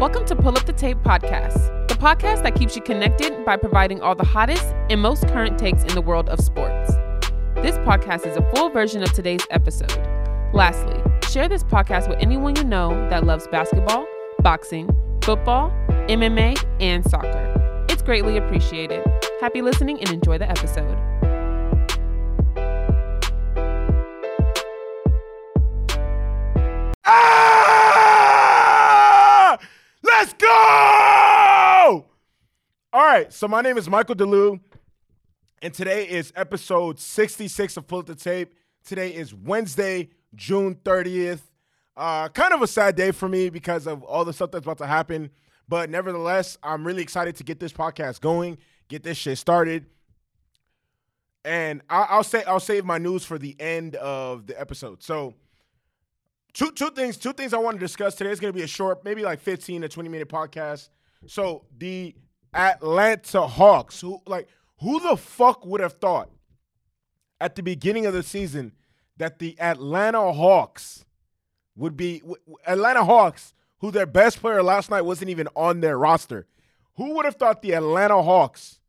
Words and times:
Welcome 0.00 0.24
to 0.28 0.34
Pull 0.34 0.56
Up 0.56 0.64
the 0.64 0.72
Tape 0.72 0.96
Podcast, 1.02 1.88
the 1.88 1.94
podcast 1.94 2.42
that 2.44 2.54
keeps 2.54 2.74
you 2.74 2.80
connected 2.80 3.44
by 3.44 3.58
providing 3.58 4.00
all 4.00 4.14
the 4.14 4.24
hottest 4.24 4.64
and 4.88 4.98
most 4.98 5.28
current 5.28 5.58
takes 5.58 5.82
in 5.82 5.94
the 5.94 6.00
world 6.00 6.30
of 6.30 6.40
sports. 6.40 6.94
This 7.56 7.76
podcast 7.80 8.26
is 8.26 8.34
a 8.34 8.50
full 8.54 8.70
version 8.70 9.02
of 9.02 9.12
today's 9.12 9.46
episode. 9.50 9.92
Lastly, 10.54 10.98
share 11.28 11.50
this 11.50 11.62
podcast 11.64 12.08
with 12.08 12.18
anyone 12.18 12.56
you 12.56 12.64
know 12.64 12.88
that 13.10 13.24
loves 13.24 13.46
basketball, 13.48 14.06
boxing, 14.38 14.88
football, 15.20 15.70
MMA, 16.08 16.56
and 16.80 17.04
soccer. 17.04 17.84
It's 17.90 18.00
greatly 18.00 18.38
appreciated. 18.38 19.06
Happy 19.42 19.60
listening 19.60 20.00
and 20.00 20.08
enjoy 20.08 20.38
the 20.38 20.48
episode. 20.48 20.96
Right, 33.10 33.32
so 33.32 33.48
my 33.48 33.60
name 33.60 33.76
is 33.76 33.88
Michael 33.88 34.14
DeLu, 34.14 34.60
and 35.62 35.74
today 35.74 36.08
is 36.08 36.32
episode 36.36 37.00
66 37.00 37.76
of 37.76 37.86
Pull 37.88 38.04
the 38.04 38.14
Tape. 38.14 38.54
Today 38.84 39.12
is 39.12 39.34
Wednesday, 39.34 40.10
June 40.36 40.76
30th. 40.76 41.40
Uh, 41.96 42.28
kind 42.28 42.54
of 42.54 42.62
a 42.62 42.68
sad 42.68 42.94
day 42.94 43.10
for 43.10 43.28
me 43.28 43.50
because 43.50 43.88
of 43.88 44.04
all 44.04 44.24
the 44.24 44.32
stuff 44.32 44.52
that's 44.52 44.64
about 44.64 44.78
to 44.78 44.86
happen. 44.86 45.30
But 45.68 45.90
nevertheless, 45.90 46.56
I'm 46.62 46.86
really 46.86 47.02
excited 47.02 47.34
to 47.36 47.44
get 47.44 47.58
this 47.58 47.72
podcast 47.72 48.20
going, 48.20 48.58
get 48.88 49.02
this 49.02 49.18
shit 49.18 49.38
started. 49.38 49.86
And 51.44 51.82
I- 51.90 52.06
I'll 52.10 52.24
say 52.24 52.44
I'll 52.44 52.60
save 52.60 52.84
my 52.84 52.98
news 52.98 53.24
for 53.24 53.38
the 53.38 53.56
end 53.60 53.96
of 53.96 54.46
the 54.46 54.58
episode. 54.58 55.02
So 55.02 55.34
two 56.52 56.70
two 56.70 56.90
things 56.90 57.16
two 57.16 57.32
things 57.32 57.54
I 57.54 57.58
want 57.58 57.74
to 57.76 57.80
discuss 57.80 58.14
today. 58.14 58.30
It's 58.30 58.40
going 58.40 58.52
to 58.52 58.56
be 58.56 58.64
a 58.64 58.68
short, 58.68 59.04
maybe 59.04 59.22
like 59.22 59.40
15 59.40 59.82
to 59.82 59.88
20 59.88 60.08
minute 60.08 60.28
podcast. 60.28 60.90
So 61.26 61.64
the 61.76 62.14
Atlanta 62.54 63.46
Hawks, 63.46 64.00
who 64.00 64.20
like 64.26 64.48
who 64.80 65.00
the 65.00 65.16
fuck 65.16 65.64
would 65.66 65.80
have 65.80 65.94
thought 65.94 66.30
at 67.40 67.54
the 67.54 67.62
beginning 67.62 68.06
of 68.06 68.14
the 68.14 68.22
season 68.22 68.72
that 69.16 69.38
the 69.38 69.58
Atlanta 69.60 70.32
Hawks 70.32 71.04
would 71.76 71.96
be 71.96 72.22
Atlanta 72.66 73.04
Hawks, 73.04 73.54
who 73.78 73.90
their 73.90 74.06
best 74.06 74.40
player 74.40 74.62
last 74.62 74.90
night 74.90 75.02
wasn't 75.02 75.30
even 75.30 75.48
on 75.54 75.80
their 75.80 75.98
roster. 75.98 76.46
Who 76.96 77.14
would 77.14 77.24
have 77.24 77.36
thought 77.36 77.62
the 77.62 77.74
Atlanta 77.74 78.22
Hawks, 78.22 78.80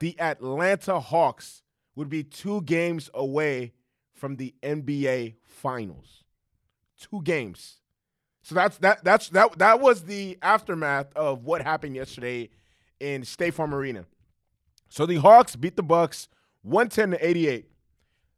the 0.00 0.18
Atlanta 0.20 1.00
Hawks, 1.00 1.62
would 1.94 2.08
be 2.08 2.24
two 2.24 2.62
games 2.62 3.10
away 3.14 3.72
from 4.12 4.36
the 4.36 4.54
NBA 4.62 5.36
Finals? 5.42 6.24
Two 6.98 7.22
games. 7.22 7.78
So 8.42 8.54
that's 8.54 8.78
that 8.78 9.04
that's 9.04 9.28
that 9.30 9.58
that 9.58 9.80
was 9.80 10.04
the 10.04 10.38
aftermath 10.42 11.14
of 11.14 11.44
what 11.44 11.62
happened 11.62 11.94
yesterday 11.94 12.50
in 13.02 13.24
State 13.24 13.54
Farm 13.54 13.74
Arena. 13.74 14.04
So 14.88 15.06
the 15.06 15.16
Hawks 15.16 15.56
beat 15.56 15.76
the 15.76 15.82
Bucks 15.82 16.28
110 16.62 17.18
to 17.18 17.28
88. 17.28 17.66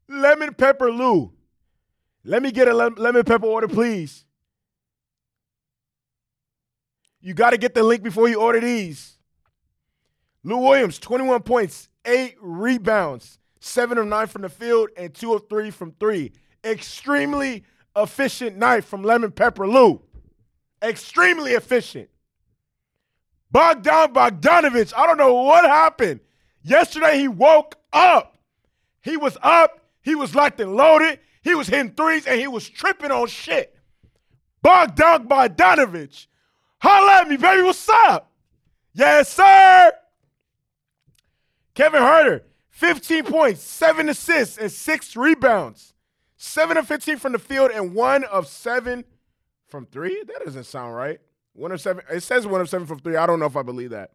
Lemon 0.09 0.55
pepper 0.55 0.91
Lou. 0.91 1.33
Let 2.25 2.43
me 2.43 2.51
get 2.51 2.69
a 2.69 2.73
lemon 2.73 3.25
pepper 3.25 3.47
order, 3.47 3.69
please. 3.69 4.25
You 7.21 7.35
got 7.35 7.51
to 7.51 7.59
get 7.59 7.75
the 7.75 7.83
link 7.83 8.03
before 8.03 8.29
you 8.29 8.41
order 8.41 8.61
these. 8.61 9.19
Lou 10.43 10.59
Williams, 10.59 10.99
21 10.99 11.43
points, 11.43 11.89
eight 12.07 12.37
rebounds, 12.41 13.39
seven 13.61 13.99
of 13.99 14.07
nine 14.07 14.27
from 14.27 14.43
the 14.43 14.49
field, 14.49 14.89
and 14.97 15.13
two 15.13 15.35
of 15.35 15.49
three 15.49 15.71
from 15.71 15.93
three. 15.93 16.33
Extremely 16.65 17.65
efficient 17.97 18.57
night 18.57 18.85
from 18.85 19.03
Lemon 19.03 19.33
Pepper 19.33 19.69
Lou. 19.69 20.03
Extremely 20.83 21.53
efficient. 21.53 22.09
Bogdan 23.55 24.13
Bogdanovich, 24.13 24.93
I 24.97 25.07
don't 25.07 25.17
know 25.17 25.33
what 25.33 25.65
happened. 25.65 26.19
Yesterday 26.65 27.21
he 27.21 27.29
woke 27.29 27.77
up. 27.93 28.37
He 29.01 29.17
was 29.17 29.39
up, 29.43 29.79
he 30.03 30.17
was 30.17 30.35
locked 30.35 30.59
and 30.59 30.75
loaded, 30.75 31.21
he 31.41 31.55
was 31.55 31.69
hitting 31.69 31.93
threes, 31.93 32.27
and 32.27 32.41
he 32.41 32.49
was 32.49 32.69
tripping 32.69 33.13
on 33.13 33.29
shit. 33.29 33.79
Bogdan 34.61 35.29
Bogdanovich. 35.29 36.27
Holla 36.81 37.21
at 37.21 37.29
me, 37.29 37.37
baby. 37.37 37.63
What's 37.63 37.89
up? 37.89 38.33
Yes, 38.93 39.33
sir. 39.33 39.93
Kevin 41.75 42.03
Huerter, 42.03 42.41
15 42.71 43.23
points, 43.23 43.63
seven 43.63 44.09
assists, 44.09 44.59
and 44.59 44.73
six 44.73 45.15
rebounds. 45.15 45.95
Seven 46.37 46.77
of 46.77 46.89
15 46.89 47.19
from 47.19 47.33
the 47.33 47.39
field 47.39 47.71
and 47.71 47.95
one 47.95 48.25
of 48.25 48.49
seven 48.49 49.05
from 49.69 49.87
three. 49.87 50.25
That 50.27 50.45
doesn't 50.45 50.65
sound 50.65 50.97
right. 50.97 51.21
One 51.55 51.73
of 51.73 51.81
seven. 51.81 52.05
It 52.11 52.23
says 52.23 52.47
one 52.47 52.61
of 52.61 52.69
seven 52.69 52.87
from 52.87 52.99
three. 52.99 53.17
I 53.17 53.27
don't 53.27 53.39
know 53.41 53.47
if 53.47 53.57
I 53.57 53.63
believe 53.63 53.91
that. 53.91 54.11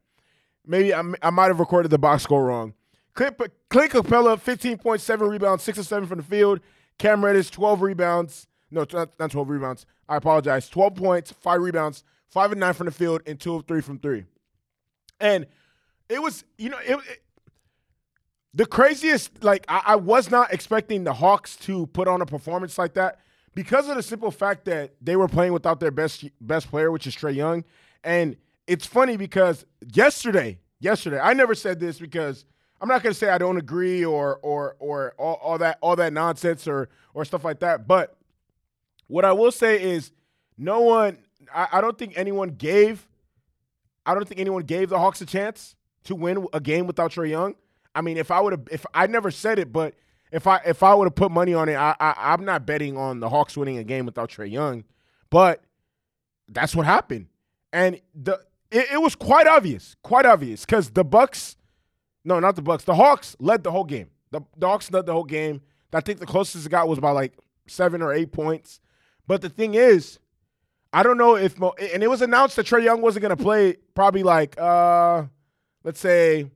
Maybe 0.66 0.94
I, 0.94 1.02
I 1.22 1.30
might 1.30 1.48
have 1.48 1.60
recorded 1.60 1.90
the 1.90 1.98
box 1.98 2.24
score 2.24 2.46
wrong. 2.46 2.74
Clint, 3.14 3.38
Clint 3.70 3.92
Capela, 3.92 4.40
15.7 4.40 5.30
rebounds, 5.30 5.64
six 5.64 5.78
of 5.78 5.88
seven 5.88 6.08
from 6.08 6.18
the 6.18 6.24
field. 6.24 6.60
Cam 6.98 7.24
Reddish, 7.24 7.50
12 7.50 7.82
rebounds. 7.82 8.48
No, 8.70 8.86
not, 8.94 9.18
not 9.20 9.32
12 9.32 9.50
rebounds. 9.50 9.86
I 10.08 10.18
apologize. 10.18 10.70
12 10.70 10.96
points, 10.96 11.32
five 11.32 11.62
rebounds, 11.62 12.04
five 12.28 12.52
and 12.52 12.60
nine 12.60 12.74
from 12.74 12.86
the 12.86 12.92
field, 12.92 13.22
and 13.26 13.40
two 13.40 13.56
of 13.56 13.66
three 13.66 13.82
from 13.82 14.00
three. 14.00 14.26
And 15.20 15.48
it 16.08 16.22
was, 16.22 16.44
you 16.58 16.70
know, 16.70 16.78
it, 16.80 16.94
it 16.94 17.22
the 18.54 18.66
craziest, 18.66 19.44
like, 19.44 19.66
I, 19.68 19.82
I 19.86 19.96
was 19.96 20.32
not 20.32 20.52
expecting 20.54 21.04
the 21.04 21.14
Hawks 21.14 21.56
to 21.58 21.88
put 21.88 22.08
on 22.08 22.22
a 22.22 22.26
performance 22.26 22.78
like 22.78 22.96
that 22.96 23.20
because 23.56 23.90
of 23.90 23.96
the 23.96 24.04
simple 24.04 24.32
fact 24.32 24.66
that 24.66 24.94
they 25.02 25.16
were 25.16 25.28
playing 25.28 25.54
without 25.54 25.80
their 25.80 25.92
best 25.92 26.26
best 26.42 26.70
player, 26.70 26.92
which 26.92 27.08
is 27.08 27.16
Trae 27.16 27.36
Young. 27.36 27.64
And 28.04 28.38
it's 28.68 28.86
funny 28.86 29.18
because 29.18 29.66
yesterday, 29.94 30.60
yesterday, 30.80 31.20
I 31.20 31.34
never 31.34 31.56
said 31.56 31.80
this 31.80 32.00
because 32.00 32.46
I'm 32.82 32.88
not 32.88 33.04
gonna 33.04 33.14
say 33.14 33.30
I 33.30 33.38
don't 33.38 33.58
agree 33.58 34.06
or 34.06 34.38
or 34.42 34.76
or 34.80 35.14
all, 35.18 35.36
all 35.36 35.58
that 35.58 35.78
all 35.82 35.96
that 35.96 36.14
nonsense 36.14 36.68
or 36.68 36.90
or 37.14 37.26
stuff 37.26 37.44
like 37.44 37.60
that. 37.60 37.88
But 37.88 38.16
what 39.08 39.26
I 39.26 39.34
will 39.34 39.52
say 39.52 39.82
is 39.82 40.12
no 40.58 40.82
one 40.82 41.18
I, 41.54 41.68
I 41.74 41.82
don't 41.82 41.98
think 41.98 42.14
anyone 42.16 42.50
gave 42.50 43.08
I 44.06 44.14
don't 44.14 44.28
think 44.28 44.40
anyone 44.40 44.64
gave 44.64 44.90
the 44.90 44.98
Hawks 45.00 45.22
a 45.22 45.26
chance 45.26 45.76
to 46.06 46.16
win 46.16 46.48
a 46.54 46.60
game 46.60 46.88
without 46.88 47.12
Trae 47.12 47.30
Young. 47.30 47.56
I 47.94 48.02
mean, 48.02 48.18
if 48.18 48.32
I 48.32 48.40
would 48.40 48.54
have, 48.54 48.68
if 48.72 48.86
I 48.94 49.08
never 49.08 49.32
said 49.32 49.60
it, 49.60 49.74
but 49.74 49.94
if 50.32 50.48
I 50.48 50.58
if 50.66 50.84
I 50.84 50.94
would 50.94 51.06
have 51.06 51.16
put 51.16 51.32
money 51.32 51.54
on 51.54 51.70
it, 51.70 51.76
I, 51.76 51.96
I 52.00 52.14
I'm 52.18 52.46
not 52.46 52.66
betting 52.66 52.98
on 52.98 53.20
the 53.20 53.30
Hawks 53.30 53.58
winning 53.58 53.78
a 53.78 53.84
game 53.84 54.06
without 54.06 54.30
Trae 54.30 54.52
Young, 54.52 54.84
but 55.30 55.64
that's 56.48 56.76
what 56.76 56.86
happened, 56.86 57.28
and 57.74 58.00
the 58.14 58.40
it, 58.72 58.88
it 58.94 59.02
was 59.02 59.16
quite 59.16 59.48
obvious, 59.48 59.96
quite 60.04 60.26
obvious, 60.26 60.66
because 60.66 60.92
the 60.92 61.04
Bucks, 61.04 61.58
no, 62.24 62.40
not 62.40 62.56
the 62.56 62.62
Bucks, 62.62 62.84
the 62.84 62.96
Hawks 62.96 63.36
led 63.40 63.64
the 63.64 63.72
whole 63.72 63.84
game. 63.84 64.10
The, 64.32 64.42
the 64.58 64.68
Hawks 64.68 64.92
led 64.92 65.06
the 65.06 65.14
whole 65.14 65.24
game. 65.24 65.62
I 65.92 66.02
think 66.02 66.20
the 66.20 66.28
closest 66.28 66.66
it 66.66 66.70
got 66.70 66.88
was 66.88 67.00
by 67.00 67.12
like 67.12 67.34
seven 67.68 68.02
or 68.02 68.14
eight 68.14 68.32
points. 68.32 68.80
But 69.26 69.42
the 69.42 69.50
thing 69.50 69.74
is, 69.74 70.20
I 70.94 71.04
don't 71.04 71.18
know 71.18 71.36
if 71.36 71.58
Mo, 71.58 71.74
and 71.94 72.04
it 72.04 72.10
was 72.10 72.22
announced 72.22 72.56
that 72.56 72.68
Trae 72.68 72.84
Young 72.84 73.02
wasn't 73.02 73.24
going 73.24 73.36
to 73.36 73.44
play 73.44 73.78
probably 73.96 74.24
like 74.24 74.60
uh 74.60 75.24
let's 75.84 76.00
say 76.00 76.50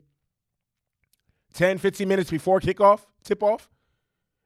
10 1.54 1.78
15 1.78 2.08
minutes 2.08 2.30
before 2.30 2.60
kickoff 2.60 3.02
tip 3.24 3.44
off. 3.44 3.70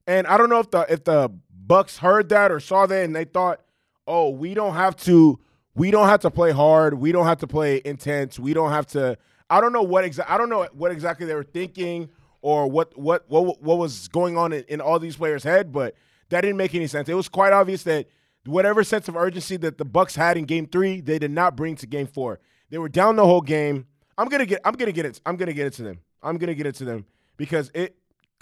And 0.06 0.28
I 0.28 0.38
don't 0.38 0.50
know 0.50 0.60
if 0.60 0.72
the 0.72 0.86
if 0.90 1.04
the 1.04 1.30
Bucks 1.50 1.98
heard 1.98 2.30
that 2.30 2.52
or 2.52 2.60
saw 2.60 2.86
that 2.86 3.04
and 3.04 3.16
they 3.16 3.26
thought, 3.26 3.62
"Oh, 4.08 4.30
we 4.30 4.54
don't 4.54 4.76
have 4.76 4.96
to 4.98 5.40
we 5.76 5.92
don't 5.92 6.08
have 6.08 6.22
to 6.22 6.32
play 6.32 6.52
hard. 6.52 6.96
We 6.96 7.12
don't 7.12 7.26
have 7.26 7.40
to 7.40 7.48
play 7.48 7.82
intense. 7.84 8.40
We 8.40 8.54
don't 8.54 8.72
have 8.72 8.88
to 8.88 9.18
I 9.50 9.62
don't 9.62 9.74
know 9.74 9.84
what 9.84 10.04
exactly 10.04 10.34
I 10.34 10.38
don't 10.38 10.50
know 10.50 10.68
what 10.74 10.92
exactly 10.92 11.26
they 11.26 11.36
were 11.36 11.44
thinking 11.44 12.10
or 12.42 12.70
what 12.70 12.98
what 12.98 13.26
what 13.30 13.62
what 13.62 13.78
was 13.78 14.08
going 14.08 14.38
on 14.38 14.54
in, 14.54 14.64
in 14.68 14.82
all 14.82 15.00
these 15.00 15.18
players' 15.18 15.44
head, 15.44 15.72
but 15.72 15.96
that 16.30 16.42
didn't 16.42 16.58
make 16.58 16.74
any 16.76 16.88
sense. 16.88 17.10
It 17.10 17.14
was 17.14 17.30
quite 17.30 17.54
obvious 17.54 17.84
that 17.84 18.08
whatever 18.46 18.84
sense 18.84 19.08
of 19.08 19.16
urgency 19.16 19.58
that 19.58 19.78
the 19.78 19.86
Bucks 19.86 20.16
had 20.16 20.38
in 20.38 20.46
game 20.46 20.68
3, 20.68 21.02
they 21.02 21.20
did 21.20 21.32
not 21.32 21.56
bring 21.56 21.76
to 21.76 21.86
game 21.86 22.08
4. 22.08 22.40
They 22.70 22.78
were 22.78 22.90
down 22.90 23.16
the 23.16 23.26
whole 23.26 23.42
game. 23.42 23.86
I'm 24.18 24.30
to 24.30 24.46
get 24.46 24.62
I'm 24.66 24.74
to 24.74 24.92
get 24.92 25.06
it 25.06 25.22
I'm 25.26 25.38
to 25.38 25.54
get 25.54 25.68
it 25.68 25.74
to 25.74 25.84
them. 25.84 26.00
I'm 26.22 26.38
to 26.38 26.56
get 26.56 26.66
it 26.66 26.76
to 26.76 26.86
them 26.86 27.06
because 27.38 27.72
it 27.74 27.96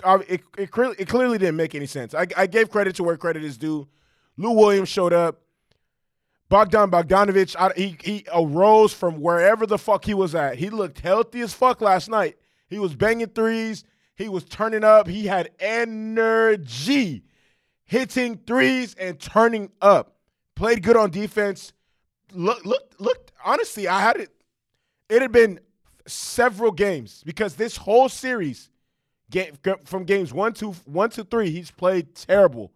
it, 0.04 0.42
it, 0.57 0.72
clearly, 0.72 0.95
it 1.00 1.07
clearly 1.07 1.38
didn't 1.38 1.56
make 1.56 1.74
any 1.74 1.86
sense. 1.86 2.13
I, 2.13 2.27
I 2.36 2.48
gave 2.48 2.69
credit 2.69 2.95
to 2.98 3.04
where 3.04 3.18
credit 3.18 3.44
is 3.44 3.57
due. 3.57 3.88
Lou 4.38 4.51
Williams 4.51 4.89
showed 4.89 5.13
up. 5.13 5.42
Bogdan 6.50 6.92
Bogdanovich, 6.92 7.56
I, 7.57 7.72
he, 7.75 7.98
he 8.04 8.25
arose 8.33 8.94
from 8.94 9.19
wherever 9.19 9.66
the 9.66 9.77
fuck 9.77 10.06
he 10.06 10.13
was 10.13 10.36
at. 10.36 10.57
He 10.57 10.69
looked 10.69 11.00
healthy 11.00 11.42
as 11.42 11.54
fuck 11.54 11.81
last 11.81 12.10
night. 12.10 12.38
He 12.68 12.77
was 12.77 12.95
banging 12.95 13.30
threes. 13.30 13.83
He 14.16 14.30
was 14.30 14.44
turning 14.44 14.83
up. 14.83 15.07
He 15.07 15.25
had 15.25 15.50
energy, 15.60 17.24
hitting 17.86 18.39
threes 18.45 18.95
and 18.95 19.19
turning 19.19 19.72
up. 19.81 20.16
Played 20.56 20.83
good 20.83 20.95
on 20.95 21.10
defense. 21.10 21.74
Look, 22.33 22.63
look, 22.63 22.94
look. 23.00 23.31
Honestly, 23.44 23.88
I 23.88 24.01
had 24.01 24.18
it. 24.18 24.30
It 25.10 25.22
had 25.22 25.31
been 25.31 25.60
several 26.07 26.71
games 26.71 27.23
because 27.25 27.55
this 27.55 27.77
whole 27.77 28.09
series, 28.09 28.69
game, 29.29 29.57
from 29.85 30.03
games 30.03 30.33
one 30.33 30.53
to 30.53 30.71
one 30.85 31.09
to 31.11 31.23
three, 31.23 31.49
he's 31.49 31.71
played 31.71 32.15
terrible, 32.15 32.71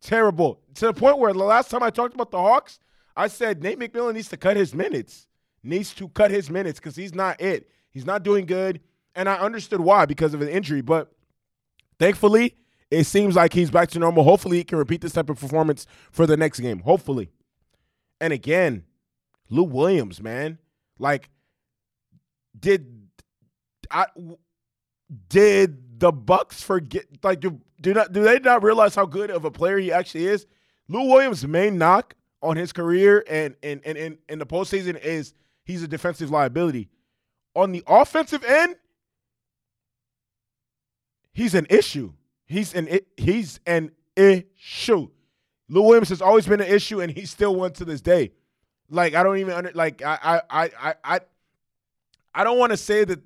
terrible 0.00 0.60
to 0.74 0.86
the 0.86 0.92
point 0.92 1.18
where 1.18 1.32
the 1.32 1.38
last 1.38 1.70
time 1.70 1.82
I 1.82 1.90
talked 1.90 2.14
about 2.14 2.30
the 2.30 2.38
Hawks, 2.38 2.78
I 3.16 3.26
said 3.26 3.62
Nate 3.62 3.78
McMillan 3.78 4.14
needs 4.14 4.28
to 4.28 4.36
cut 4.36 4.56
his 4.56 4.74
minutes. 4.74 5.26
Needs 5.64 5.92
to 5.94 6.08
cut 6.08 6.30
his 6.30 6.50
minutes 6.50 6.78
because 6.78 6.94
he's 6.94 7.14
not 7.14 7.40
it. 7.40 7.68
He's 7.90 8.06
not 8.06 8.22
doing 8.22 8.46
good. 8.46 8.80
And 9.16 9.28
I 9.28 9.38
understood 9.38 9.80
why 9.80 10.06
because 10.06 10.34
of 10.34 10.40
an 10.40 10.48
injury. 10.48 10.82
But 10.82 11.12
thankfully, 11.98 12.54
it 12.90 13.04
seems 13.04 13.34
like 13.34 13.52
he's 13.52 13.70
back 13.70 13.90
to 13.90 13.98
normal. 13.98 14.22
Hopefully, 14.22 14.58
he 14.58 14.64
can 14.64 14.78
repeat 14.78 15.00
this 15.00 15.12
type 15.12 15.28
of 15.28 15.40
performance 15.40 15.84
for 16.12 16.26
the 16.26 16.36
next 16.36 16.60
game. 16.60 16.80
Hopefully. 16.80 17.30
And 18.20 18.32
again, 18.32 18.84
Lou 19.50 19.64
Williams, 19.64 20.22
man. 20.22 20.58
Like, 20.98 21.28
did 22.58 23.08
I 23.90 24.06
did 25.28 26.00
the 26.00 26.12
Bucks 26.12 26.62
forget 26.62 27.04
like 27.22 27.40
do, 27.40 27.60
do 27.80 27.94
not 27.94 28.12
do 28.12 28.22
they 28.22 28.38
not 28.38 28.62
realize 28.62 28.94
how 28.94 29.06
good 29.06 29.30
of 29.30 29.44
a 29.44 29.50
player 29.50 29.78
he 29.78 29.92
actually 29.92 30.26
is? 30.26 30.46
Lou 30.88 31.08
Williams' 31.08 31.46
main 31.46 31.78
knock 31.78 32.14
on 32.42 32.56
his 32.56 32.72
career 32.72 33.24
and 33.28 33.56
and 33.62 33.80
and 33.84 34.18
in, 34.28 34.38
the 34.38 34.46
postseason 34.46 35.00
is 35.00 35.34
he's 35.64 35.82
a 35.82 35.88
defensive 35.88 36.30
liability. 36.30 36.88
On 37.54 37.72
the 37.72 37.82
offensive 37.86 38.44
end, 38.44 38.76
he's 41.32 41.54
an 41.54 41.66
issue. 41.70 42.12
He's 42.46 42.74
an 42.74 43.00
he's 43.16 43.60
an 43.66 43.92
issue. 44.16 45.08
Lou 45.68 45.82
Williams 45.82 46.08
has 46.08 46.22
always 46.22 46.46
been 46.46 46.60
an 46.60 46.68
issue, 46.68 47.00
and 47.00 47.12
he's 47.12 47.30
still 47.30 47.54
one 47.54 47.72
to 47.72 47.84
this 47.84 48.00
day. 48.00 48.32
Like 48.90 49.14
I 49.14 49.22
don't 49.22 49.38
even 49.38 49.52
under 49.52 49.72
like 49.74 50.02
I 50.02 50.40
I 50.48 50.70
I 50.80 50.94
I 51.04 51.20
I 52.38 52.44
don't 52.44 52.56
want 52.56 52.70
to 52.70 52.76
say 52.76 53.02
that 53.02 53.20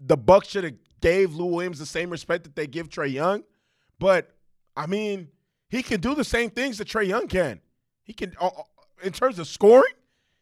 the 0.00 0.16
Bucks 0.16 0.48
should 0.48 0.64
have 0.64 0.72
gave 1.02 1.34
Lou 1.34 1.44
Williams 1.44 1.78
the 1.78 1.84
same 1.84 2.08
respect 2.08 2.44
that 2.44 2.56
they 2.56 2.66
give 2.66 2.88
Trae 2.88 3.12
Young, 3.12 3.42
but 3.98 4.34
I 4.74 4.86
mean 4.86 5.28
he 5.68 5.82
can 5.82 6.00
do 6.00 6.14
the 6.14 6.24
same 6.24 6.48
things 6.48 6.78
that 6.78 6.88
Trae 6.88 7.06
Young 7.06 7.28
can. 7.28 7.60
He 8.02 8.14
can 8.14 8.32
uh, 8.40 8.46
uh, 8.46 8.62
in 9.02 9.12
terms 9.12 9.38
of 9.38 9.46
scoring, 9.46 9.92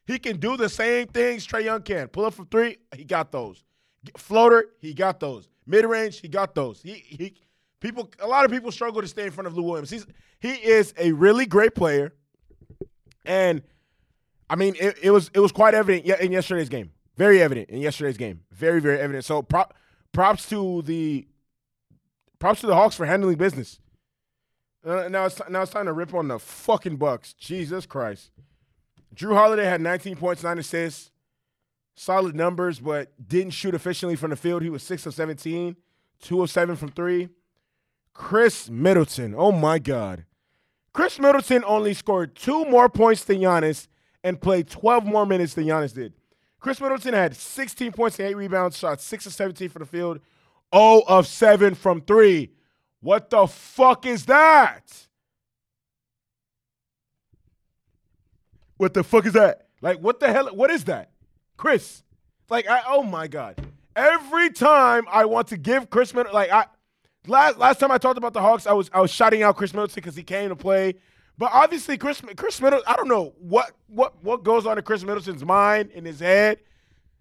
he 0.06 0.20
can 0.20 0.38
do 0.38 0.56
the 0.56 0.68
same 0.68 1.08
things 1.08 1.44
Trae 1.44 1.64
Young 1.64 1.82
can. 1.82 2.06
Pull 2.06 2.24
up 2.24 2.34
from 2.34 2.46
three, 2.46 2.76
he 2.94 3.02
got 3.02 3.32
those. 3.32 3.64
Floater, 4.16 4.66
he 4.78 4.94
got 4.94 5.18
those. 5.18 5.48
Mid 5.66 5.84
range, 5.84 6.20
he 6.20 6.28
got 6.28 6.54
those. 6.54 6.80
He 6.80 6.92
he 7.04 7.34
people 7.80 8.08
a 8.20 8.28
lot 8.28 8.44
of 8.44 8.52
people 8.52 8.70
struggle 8.70 9.02
to 9.02 9.08
stay 9.08 9.24
in 9.24 9.32
front 9.32 9.48
of 9.48 9.56
Lou 9.56 9.64
Williams. 9.64 9.90
He's 9.90 10.06
he 10.38 10.52
is 10.52 10.94
a 10.96 11.10
really 11.10 11.46
great 11.46 11.74
player, 11.74 12.14
and 13.24 13.60
I 14.48 14.54
mean 14.54 14.76
it, 14.78 14.98
it 15.02 15.10
was 15.10 15.32
it 15.34 15.40
was 15.40 15.50
quite 15.50 15.74
evident 15.74 16.06
in 16.20 16.30
yesterday's 16.30 16.68
game. 16.68 16.92
Very 17.18 17.42
evident 17.42 17.68
in 17.68 17.80
yesterday's 17.80 18.16
game. 18.16 18.42
Very 18.52 18.80
very 18.80 19.00
evident. 19.00 19.24
So 19.24 19.42
prop, 19.42 19.74
props 20.12 20.48
to 20.50 20.82
the 20.82 21.26
props 22.38 22.60
to 22.60 22.68
the 22.68 22.76
Hawks 22.76 22.94
for 22.94 23.06
handling 23.06 23.36
business. 23.36 23.80
Uh, 24.86 25.08
now 25.08 25.26
it's 25.26 25.40
now 25.50 25.62
it's 25.62 25.72
time 25.72 25.86
to 25.86 25.92
rip 25.92 26.14
on 26.14 26.28
the 26.28 26.38
fucking 26.38 26.96
Bucks. 26.96 27.34
Jesus 27.34 27.86
Christ. 27.86 28.30
Jrue 29.16 29.34
Holiday 29.34 29.64
had 29.64 29.80
19 29.80 30.14
points, 30.14 30.44
nine 30.44 30.60
assists, 30.60 31.10
solid 31.96 32.36
numbers, 32.36 32.78
but 32.78 33.10
didn't 33.26 33.50
shoot 33.50 33.74
efficiently 33.74 34.14
from 34.14 34.30
the 34.30 34.36
field. 34.36 34.62
He 34.62 34.70
was 34.70 34.84
six 34.84 35.04
of 35.04 35.12
17, 35.12 35.74
two 36.20 36.40
of 36.40 36.50
seven 36.50 36.76
from 36.76 36.90
three. 36.90 37.30
Khris 38.14 38.70
Middleton. 38.70 39.34
Oh 39.36 39.50
my 39.50 39.80
God. 39.80 40.24
Khris 40.92 41.18
Middleton 41.18 41.64
only 41.66 41.94
scored 41.94 42.36
two 42.36 42.64
more 42.66 42.88
points 42.88 43.24
than 43.24 43.38
Giannis 43.38 43.88
and 44.22 44.40
played 44.40 44.68
12 44.68 45.04
more 45.04 45.26
minutes 45.26 45.54
than 45.54 45.64
Giannis 45.64 45.94
did. 45.94 46.12
Khris 46.60 46.80
Middleton 46.80 47.14
had 47.14 47.36
16 47.36 47.92
points 47.92 48.18
and 48.18 48.28
eight 48.28 48.34
rebounds, 48.34 48.76
shot 48.76 49.00
six 49.00 49.26
of 49.26 49.32
17 49.32 49.68
from 49.68 49.80
the 49.80 49.86
field, 49.86 50.20
0 50.74 51.02
of 51.06 51.26
7 51.26 51.74
from 51.74 52.00
three. 52.00 52.50
What 53.00 53.30
the 53.30 53.46
fuck 53.46 54.06
is 54.06 54.26
that? 54.26 55.06
What 58.76 58.94
the 58.94 59.04
fuck 59.04 59.26
is 59.26 59.32
that? 59.34 59.68
Like, 59.80 59.98
what 60.00 60.20
the 60.20 60.32
hell? 60.32 60.48
What 60.54 60.70
is 60.70 60.84
that? 60.84 61.10
Khris. 61.56 62.02
Like, 62.48 62.68
I, 62.68 62.82
oh 62.88 63.02
my 63.02 63.28
God. 63.28 63.56
Every 63.94 64.50
time 64.50 65.04
I 65.10 65.24
want 65.24 65.48
to 65.48 65.56
give 65.56 65.90
Khris 65.90 66.14
Middleton, 66.14 66.34
like, 66.34 66.50
I, 66.50 66.66
Last 67.28 67.58
last 67.58 67.78
time 67.78 67.90
I 67.90 67.98
talked 67.98 68.16
about 68.16 68.32
the 68.32 68.40
Hawks, 68.40 68.66
I 68.66 68.72
was 68.72 68.90
I 68.92 69.00
was 69.00 69.10
shouting 69.10 69.42
out 69.42 69.56
Khris 69.56 69.74
Middleton 69.74 69.94
because 69.96 70.16
he 70.16 70.22
came 70.22 70.48
to 70.48 70.56
play. 70.56 70.94
But 71.38 71.50
obviously, 71.52 71.96
Chris 71.96 72.20
Khris 72.20 72.60
Middleton, 72.60 72.84
I 72.86 72.96
don't 72.96 73.08
know 73.08 73.32
what 73.38 73.70
what 73.86 74.22
what 74.24 74.42
goes 74.42 74.66
on 74.66 74.76
in 74.76 74.84
Khris 74.84 75.04
Middleton's 75.04 75.44
mind 75.44 75.90
in 75.92 76.04
his 76.04 76.18
head. 76.18 76.58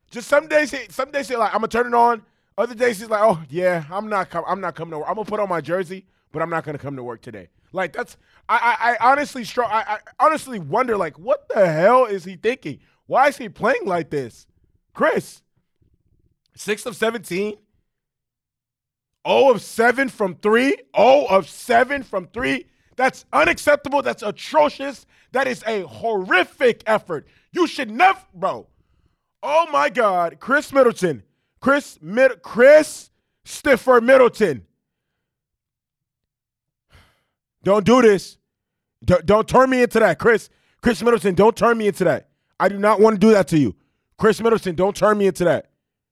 Just 0.09 0.27
some 0.27 0.47
days, 0.47 0.71
he, 0.71 0.87
some 0.89 1.11
days 1.11 1.27
he's 1.27 1.37
like, 1.37 1.53
I'm 1.53 1.59
gonna 1.59 1.67
turn 1.67 1.87
it 1.87 1.93
on. 1.93 2.23
Other 2.57 2.73
days 2.73 2.99
he's 2.99 3.09
like, 3.09 3.21
oh 3.21 3.39
yeah, 3.49 3.85
I'm 3.91 4.09
not 4.09 4.31
com- 4.31 4.45
I'm 4.47 4.59
not 4.59 4.73
coming 4.73 4.93
to 4.93 4.99
work. 4.99 5.07
I'm 5.07 5.15
gonna 5.15 5.25
put 5.25 5.39
on 5.39 5.47
my 5.47 5.61
jersey, 5.61 6.05
but 6.31 6.41
I'm 6.41 6.49
not 6.49 6.63
gonna 6.63 6.79
come 6.79 6.95
to 6.95 7.03
work 7.03 7.21
today. 7.21 7.49
Like 7.71 7.93
that's 7.93 8.17
I 8.49 8.75
I, 8.79 8.93
I 9.05 9.11
honestly 9.11 9.43
str- 9.43 9.63
I, 9.63 9.83
I 9.87 9.97
honestly 10.19 10.57
wonder 10.57 10.97
like 10.97 11.19
what 11.19 11.47
the 11.49 11.67
hell 11.67 12.05
is 12.05 12.23
he 12.23 12.37
thinking? 12.37 12.79
Why 13.05 13.27
is 13.27 13.37
he 13.37 13.49
playing 13.49 13.85
like 13.85 14.09
this? 14.09 14.47
Khris? 14.95 15.43
six 16.55 16.87
of 16.87 16.95
seventeen. 16.95 17.57
0 19.27 19.51
of 19.51 19.61
7 19.61 20.07
from 20.07 20.35
3. 20.35 20.77
0 20.95 21.25
of 21.29 21.49
7 21.49 22.01
from 22.03 22.27
3. 22.27 22.65
That's 22.97 23.25
unacceptable. 23.31 24.01
That's 24.01 24.23
atrocious. 24.23 25.05
That 25.31 25.47
is 25.47 25.63
a 25.65 25.81
horrific 25.83 26.83
effort. 26.85 27.27
You 27.51 27.67
should 27.67 27.89
never, 27.89 28.19
bro. 28.33 28.67
Oh 29.41 29.67
my 29.71 29.89
God. 29.89 30.39
Khris 30.39 30.73
Middleton. 30.73 31.23
Khris 31.61 31.99
Mid 32.01 32.41
Chris 32.41 33.11
Stiffer 33.45 34.01
Middleton. 34.01 34.65
Don't 37.63 37.85
do 37.85 38.01
this. 38.01 38.37
D- 39.03 39.15
don't 39.25 39.47
turn 39.47 39.69
me 39.69 39.81
into 39.81 39.99
that. 39.99 40.19
Khris, 40.19 40.49
Khris 40.81 41.01
Middleton, 41.03 41.35
don't 41.35 41.55
turn 41.55 41.77
me 41.77 41.87
into 41.87 42.03
that. 42.03 42.29
I 42.59 42.69
do 42.69 42.77
not 42.77 42.99
want 42.99 43.15
to 43.15 43.19
do 43.19 43.31
that 43.31 43.47
to 43.49 43.59
you. 43.59 43.75
Khris 44.17 44.41
Middleton, 44.41 44.75
don't 44.75 44.95
turn 44.95 45.17
me 45.17 45.27
into 45.27 45.43
that. 45.43 45.69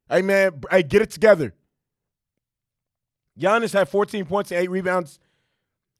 Hey 0.10 0.22
man, 0.22 0.62
hey, 0.70 0.84
get 0.84 1.02
it 1.02 1.10
together. 1.10 1.54
Giannis 3.40 3.74
had 3.74 3.90
14 3.90 4.26
points 4.26 4.52
and 4.52 4.62
eight 4.62 4.70
rebounds, 4.70 5.20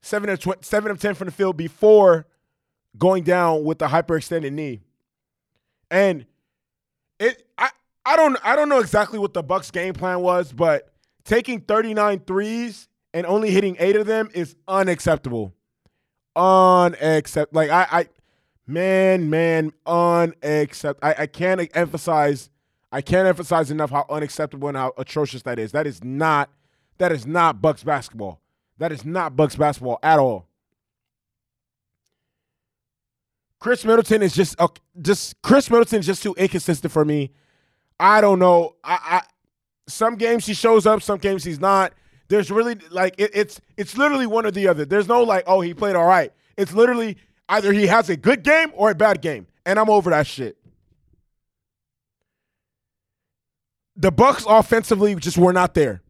seven 0.06 0.30
of, 0.30 0.38
tw- 0.38 0.64
seven 0.64 0.90
of 0.90 1.00
10 1.00 1.14
from 1.14 1.26
the 1.26 1.32
field 1.32 1.56
before 1.56 2.26
going 2.96 3.24
down 3.24 3.64
with 3.64 3.78
the 3.78 3.88
hyperextended 3.88 4.52
knee. 4.52 4.80
And 5.90 6.26
it 7.18 7.46
I, 7.58 7.70
I 8.04 8.16
don't 8.16 8.38
I 8.44 8.56
don't 8.56 8.68
know 8.68 8.80
exactly 8.80 9.18
what 9.18 9.34
the 9.34 9.42
Bucks 9.42 9.70
game 9.70 9.94
plan 9.94 10.20
was, 10.20 10.52
but 10.52 10.92
taking 11.24 11.60
39 11.60 12.20
threes 12.20 12.88
and 13.12 13.26
only 13.26 13.50
hitting 13.50 13.76
eight 13.78 13.96
of 13.96 14.06
them 14.06 14.30
is 14.34 14.56
unacceptable. 14.68 15.54
Unacceptable. 16.34 17.56
Like 17.60 17.70
I, 17.70 17.86
I 18.00 18.08
man, 18.66 19.30
man, 19.30 19.72
unacceptable. 19.86 21.08
I, 21.08 21.22
I 21.22 21.26
can't 21.26 21.68
emphasize 21.74 22.50
I 22.92 23.00
can't 23.00 23.26
emphasize 23.26 23.70
enough 23.70 23.90
how 23.90 24.06
unacceptable 24.08 24.68
and 24.68 24.76
how 24.76 24.92
atrocious 24.96 25.42
that 25.42 25.58
is. 25.58 25.72
That 25.72 25.86
is 25.86 26.02
not 26.02 26.50
that 26.98 27.12
is 27.12 27.26
not 27.26 27.60
Bucks 27.60 27.84
basketball. 27.84 28.40
That 28.78 28.92
is 28.92 29.04
not 29.04 29.36
Bucks 29.36 29.56
basketball 29.56 29.98
at 30.02 30.18
all. 30.18 30.48
Khris 33.58 33.84
Middleton 33.84 34.22
is 34.22 34.34
just 34.34 34.54
uh, 34.60 34.68
just 35.00 35.40
Khris 35.42 35.70
Middleton 35.70 36.00
is 36.00 36.06
just 36.06 36.22
too 36.22 36.34
inconsistent 36.36 36.92
for 36.92 37.04
me. 37.04 37.32
I 37.98 38.20
don't 38.20 38.38
know. 38.38 38.76
I, 38.84 38.98
I 39.02 39.22
some 39.88 40.16
games 40.16 40.46
he 40.46 40.54
shows 40.54 40.86
up, 40.86 41.02
some 41.02 41.18
games 41.18 41.44
he's 41.44 41.60
not. 41.60 41.92
There's 42.28 42.50
really 42.50 42.76
like 42.90 43.14
it, 43.18 43.30
it's 43.34 43.60
it's 43.76 43.96
literally 43.96 44.26
one 44.26 44.44
or 44.46 44.50
the 44.50 44.68
other. 44.68 44.84
There's 44.84 45.08
no 45.08 45.22
like, 45.22 45.44
oh, 45.46 45.60
he 45.60 45.74
played 45.74 45.96
all 45.96 46.06
right. 46.06 46.32
It's 46.56 46.72
literally 46.72 47.16
either 47.48 47.72
he 47.72 47.86
has 47.86 48.10
a 48.10 48.16
good 48.16 48.42
game 48.42 48.72
or 48.74 48.90
a 48.90 48.94
bad 48.94 49.22
game, 49.22 49.46
and 49.64 49.78
I'm 49.78 49.88
over 49.88 50.10
that 50.10 50.26
shit. 50.26 50.58
The 53.96 54.12
Bucks 54.12 54.44
offensively 54.46 55.14
just 55.14 55.38
were 55.38 55.54
not 55.54 55.72
there 55.72 56.02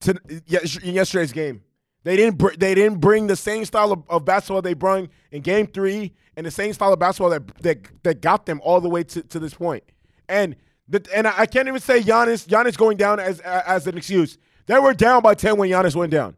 to 0.00 0.14
in 0.28 0.94
yesterday's 0.94 1.32
game. 1.32 1.62
They 2.04 2.16
didn't 2.16 2.36
br- 2.36 2.54
they 2.56 2.74
didn't 2.74 3.00
bring 3.00 3.26
the 3.26 3.36
same 3.36 3.64
style 3.64 3.90
of, 3.90 4.02
of, 4.08 4.24
basketball 4.24 4.62
they 4.62 4.74
brought 4.74 5.08
in 5.32 5.40
game 5.40 5.66
three 5.66 6.12
and 6.36 6.44
the 6.44 6.50
same 6.50 6.72
style 6.74 6.92
of 6.92 6.98
basketball 6.98 7.30
that 7.30 7.46
that, 7.62 8.02
that 8.02 8.20
got 8.20 8.46
them 8.46 8.60
all 8.62 8.80
the 8.80 8.90
way 8.90 9.02
to, 9.04 9.22
to 9.22 9.38
this 9.38 9.54
point. 9.54 9.82
And 10.28 10.54
the, 10.86 11.04
and 11.14 11.26
I 11.26 11.46
can't 11.46 11.66
even 11.66 11.80
say 11.80 12.02
Giannis 12.02 12.46
Giannis 12.46 12.76
going 12.76 12.98
down 12.98 13.20
as 13.20 13.40
as 13.40 13.86
an 13.86 13.96
excuse. 13.96 14.36
They 14.66 14.78
were 14.78 14.94
down 14.94 15.22
by 15.22 15.34
10 15.34 15.56
when 15.56 15.70
Giannis 15.70 15.94
went 15.94 16.10
down. 16.10 16.36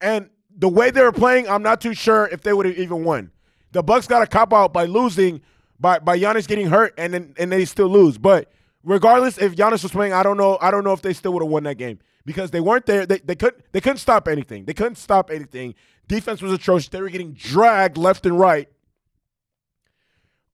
And 0.00 0.30
the 0.56 0.68
way 0.68 0.90
they 0.90 1.02
were 1.02 1.12
playing, 1.12 1.48
I'm 1.48 1.62
not 1.62 1.80
too 1.80 1.94
sure 1.94 2.28
if 2.28 2.42
they 2.42 2.52
would 2.52 2.66
have 2.66 2.78
even 2.78 3.04
won. 3.04 3.32
The 3.72 3.82
Bucks 3.82 4.06
got 4.06 4.22
a 4.22 4.26
cop 4.26 4.52
out 4.52 4.72
by 4.72 4.84
losing 4.84 5.42
by 5.78 6.00
by 6.00 6.18
Giannis 6.18 6.48
getting 6.48 6.66
hurt 6.66 6.92
and 6.98 7.14
then 7.14 7.34
and 7.38 7.52
they 7.52 7.64
still 7.64 7.88
lose. 7.88 8.18
But 8.18 8.50
regardless 8.82 9.38
if 9.38 9.54
Giannis 9.54 9.84
was 9.84 9.92
playing, 9.92 10.12
I 10.12 10.24
don't 10.24 10.36
know. 10.36 10.58
I 10.60 10.72
don't 10.72 10.82
know 10.82 10.92
if 10.92 11.02
they 11.02 11.12
still 11.12 11.32
would 11.34 11.42
have 11.44 11.52
won 11.52 11.62
that 11.62 11.76
game 11.76 12.00
because 12.24 12.50
they 12.50 12.60
weren't 12.60 12.86
there. 12.86 13.06
They, 13.06 13.18
they 13.18 13.34
couldn't 13.34 13.64
they 13.72 13.80
couldn't 13.80 13.98
stop 13.98 14.28
anything. 14.28 14.64
They 14.64 14.74
couldn't 14.74 14.96
stop 14.96 15.30
anything. 15.30 15.74
Defense 16.08 16.42
was 16.42 16.52
atrocious. 16.52 16.88
They 16.88 17.00
were 17.00 17.08
getting 17.08 17.32
dragged 17.32 17.96
left 17.96 18.26
and 18.26 18.38
right. 18.38 18.68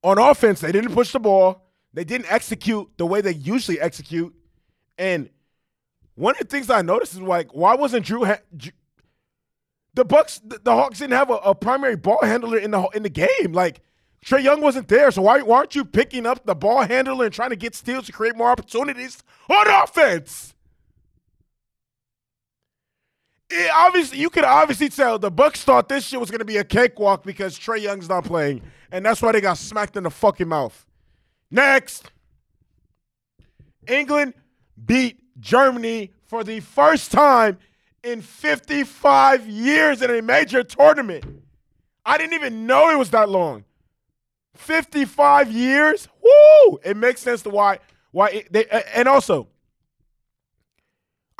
On 0.03 0.19
offense, 0.19 0.61
they 0.61 0.71
didn't 0.71 0.93
push 0.93 1.11
the 1.11 1.19
ball. 1.19 1.67
They 1.93 2.03
didn't 2.03 2.31
execute 2.31 2.89
the 2.97 3.05
way 3.05 3.21
they 3.21 3.33
usually 3.33 3.79
execute. 3.79 4.35
And 4.97 5.29
one 6.15 6.35
of 6.35 6.39
the 6.39 6.45
things 6.45 6.69
I 6.69 6.81
noticed 6.81 7.13
is 7.13 7.21
like, 7.21 7.53
why 7.53 7.75
wasn't 7.75 8.05
Jrue? 8.05 8.25
Ha- 8.27 8.71
the 9.93 10.05
Bucks, 10.05 10.39
the, 10.45 10.59
the, 10.63 10.71
Hawks 10.71 10.99
didn't 10.99 11.13
have 11.13 11.31
a, 11.31 11.35
a 11.35 11.55
primary 11.55 11.95
ball 11.95 12.19
handler 12.21 12.59
in 12.59 12.71
the 12.71 12.87
in 12.93 13.03
the 13.03 13.09
game. 13.09 13.51
Like 13.51 13.81
Trae 14.23 14.43
Young 14.43 14.61
wasn't 14.61 14.87
there, 14.87 15.09
so 15.11 15.23
why, 15.23 15.41
why 15.41 15.57
aren't 15.57 15.75
you 15.75 15.83
picking 15.83 16.25
up 16.25 16.45
the 16.45 16.55
ball 16.55 16.83
handler 16.83 17.25
and 17.25 17.33
trying 17.33 17.49
to 17.49 17.55
get 17.55 17.75
steals 17.75 18.05
to 18.05 18.11
create 18.11 18.35
more 18.35 18.49
opportunities 18.49 19.23
on 19.49 19.67
offense? 19.67 20.53
It 23.49 23.71
obviously, 23.73 24.19
you 24.19 24.29
could 24.29 24.43
obviously 24.43 24.89
tell 24.89 25.17
the 25.17 25.31
Bucks 25.31 25.63
thought 25.63 25.87
this 25.87 26.05
shit 26.05 26.19
was 26.19 26.29
gonna 26.29 26.45
be 26.45 26.57
a 26.57 26.63
cakewalk 26.63 27.23
because 27.23 27.57
Trae 27.57 27.81
Young's 27.81 28.09
not 28.09 28.25
playing, 28.25 28.61
and 28.91 29.05
that's 29.05 29.21
why 29.21 29.31
they 29.31 29.41
got 29.41 29.57
smacked 29.57 29.95
in 29.95 30.03
the 30.03 30.09
fucking 30.11 30.47
mouth. 30.47 30.85
Next, 31.49 32.11
England 33.87 34.33
beat 34.85 35.19
Germany 35.39 36.11
for 36.25 36.43
the 36.43 36.59
first 36.59 37.11
time 37.11 37.57
in 38.03 38.21
55 38.21 39.47
years 39.47 40.01
in 40.01 40.11
a 40.11 40.21
major 40.21 40.63
tournament. 40.63 41.25
I 42.05 42.17
didn't 42.17 42.33
even 42.33 42.65
know 42.65 42.89
it 42.89 42.97
was 42.97 43.09
that 43.11 43.29
long. 43.29 43.65
55 44.55 45.51
years? 45.51 46.07
Woo! 46.21 46.79
It 46.83 46.97
makes 46.97 47.21
sense 47.21 47.41
to 47.43 47.49
why 47.49 47.79
why 48.11 48.29
it, 48.29 48.53
they 48.53 48.65
and 48.93 49.07
also 49.07 49.47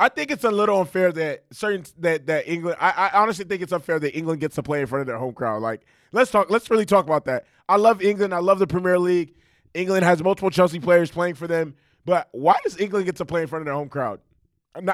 I 0.00 0.08
think 0.08 0.30
it's 0.30 0.44
a 0.44 0.50
little 0.50 0.80
unfair 0.80 1.10
that 1.12 1.44
certain 1.50 1.84
that 1.98 2.26
that 2.26 2.48
England. 2.48 2.76
I, 2.80 3.10
I, 3.12 3.20
honestly 3.20 3.44
think 3.44 3.62
it's 3.62 3.72
unfair 3.72 3.98
that 3.98 4.16
England 4.16 4.40
gets 4.40 4.54
to 4.54 4.62
play 4.62 4.80
in 4.80 4.86
front 4.86 5.00
of 5.00 5.06
their 5.08 5.18
home 5.18 5.34
crowd. 5.34 5.60
Like, 5.60 5.84
let's 6.12 6.30
talk. 6.30 6.50
Let's 6.50 6.70
really 6.70 6.86
talk 6.86 7.04
about 7.04 7.24
that. 7.24 7.46
I 7.68 7.76
love 7.76 8.00
England. 8.00 8.32
I 8.32 8.38
love 8.38 8.60
the 8.60 8.66
Premier 8.66 8.98
League. 8.98 9.34
England 9.74 10.04
has 10.04 10.22
multiple 10.22 10.50
Chelsea 10.50 10.78
players 10.78 11.10
playing 11.10 11.34
for 11.34 11.46
them. 11.46 11.74
But 12.04 12.28
why 12.30 12.56
does 12.64 12.78
England 12.78 13.06
get 13.06 13.16
to 13.16 13.24
play 13.24 13.42
in 13.42 13.48
front 13.48 13.62
of 13.62 13.66
their 13.66 13.74
home 13.74 13.88
crowd? 13.88 14.20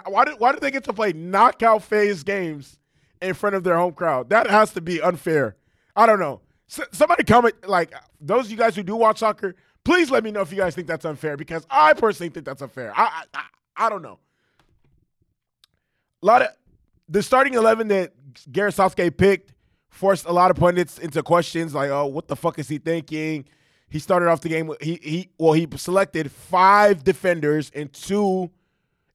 Why 0.07 0.25
do 0.25 0.37
why 0.39 0.53
do 0.53 0.61
they 0.61 0.71
get 0.71 0.85
to 0.85 0.95
play 0.95 1.13
knockout 1.13 1.83
phase 1.83 2.23
games 2.23 2.79
in 3.21 3.35
front 3.35 3.57
of 3.57 3.63
their 3.63 3.77
home 3.77 3.93
crowd? 3.93 4.31
That 4.31 4.49
has 4.49 4.73
to 4.73 4.81
be 4.81 5.03
unfair. 5.03 5.57
I 5.95 6.07
don't 6.07 6.19
know. 6.19 6.41
S- 6.71 6.89
somebody 6.93 7.25
comment 7.25 7.69
like 7.69 7.93
those 8.23 8.47
of 8.47 8.51
you 8.53 8.57
guys 8.57 8.75
who 8.75 8.83
do 8.83 8.97
watch 8.97 9.19
soccer. 9.19 9.55
Please 9.85 10.11
let 10.11 10.25
me 10.25 10.31
know 10.31 10.41
if 10.41 10.51
you 10.51 10.57
guys 10.57 10.75
think 10.75 10.87
that's 10.87 11.05
unfair 11.05 11.37
because 11.37 11.67
I 11.69 11.93
personally 11.93 12.31
think 12.31 12.47
that's 12.47 12.63
unfair. 12.63 12.95
I 12.97 13.25
I, 13.35 13.45
I 13.77 13.91
don't 13.91 14.01
know 14.01 14.19
a 16.25 16.27
lot 16.27 16.43
of 16.43 16.49
the 17.09 17.23
starting 17.23 17.55
eleven 17.55 17.89
that 17.89 18.13
Gareth 18.51 18.75
Southgate 18.75 19.19
picked 19.19 19.53
forced 19.91 20.25
a 20.25 20.33
lot 20.33 20.51
of 20.51 20.57
pundits 20.57 20.99
into 20.99 21.23
questions 21.23 21.75
like, 21.75 21.91
"Oh, 21.91 22.07
what 22.07 22.29
the 22.29 22.35
fuck 22.35 22.59
is 22.59 22.67
he 22.67 22.79
thinking?" 22.79 23.45
He 23.91 23.99
started 23.99 24.29
off 24.29 24.41
the 24.41 24.49
game. 24.49 24.67
With, 24.67 24.81
he 24.81 24.99
he 25.03 25.29
well, 25.39 25.53
he 25.53 25.69
selected 25.77 26.33
five 26.33 27.05
defenders 27.05 27.71
and 27.75 27.93
two 27.93 28.51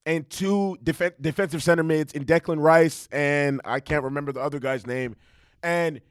and 0.05 0.29
two 0.29 0.77
def- 0.83 1.19
defensive 1.19 1.63
center 1.63 1.83
mids 1.83 2.13
in 2.13 2.25
Declan 2.25 2.61
Rice 2.61 3.09
and 3.11 3.59
I 3.65 3.79
can't 3.79 4.03
remember 4.03 4.31
the 4.31 4.41
other 4.41 4.59
guy's 4.59 4.85
name. 4.85 5.15
And 5.63 6.01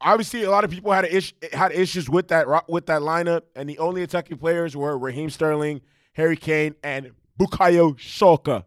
obviously, 0.00 0.44
a 0.44 0.50
lot 0.50 0.64
of 0.64 0.70
people 0.70 0.92
had 0.92 1.06
had 1.52 1.72
issues 1.72 2.08
with 2.08 2.28
that 2.28 2.46
with 2.70 2.86
that 2.86 3.02
lineup. 3.02 3.42
And 3.54 3.68
the 3.68 3.78
only 3.78 4.02
attacking 4.02 4.38
players 4.38 4.74
were 4.74 4.96
Raheem 4.96 5.28
Sterling, 5.28 5.82
Harry 6.14 6.38
Kane, 6.38 6.74
and 6.82 7.10
Bukayo 7.38 8.00
Saka. 8.00 8.64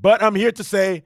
But 0.00 0.22
I'm 0.22 0.34
here 0.34 0.52
to 0.52 0.64
say 0.64 1.04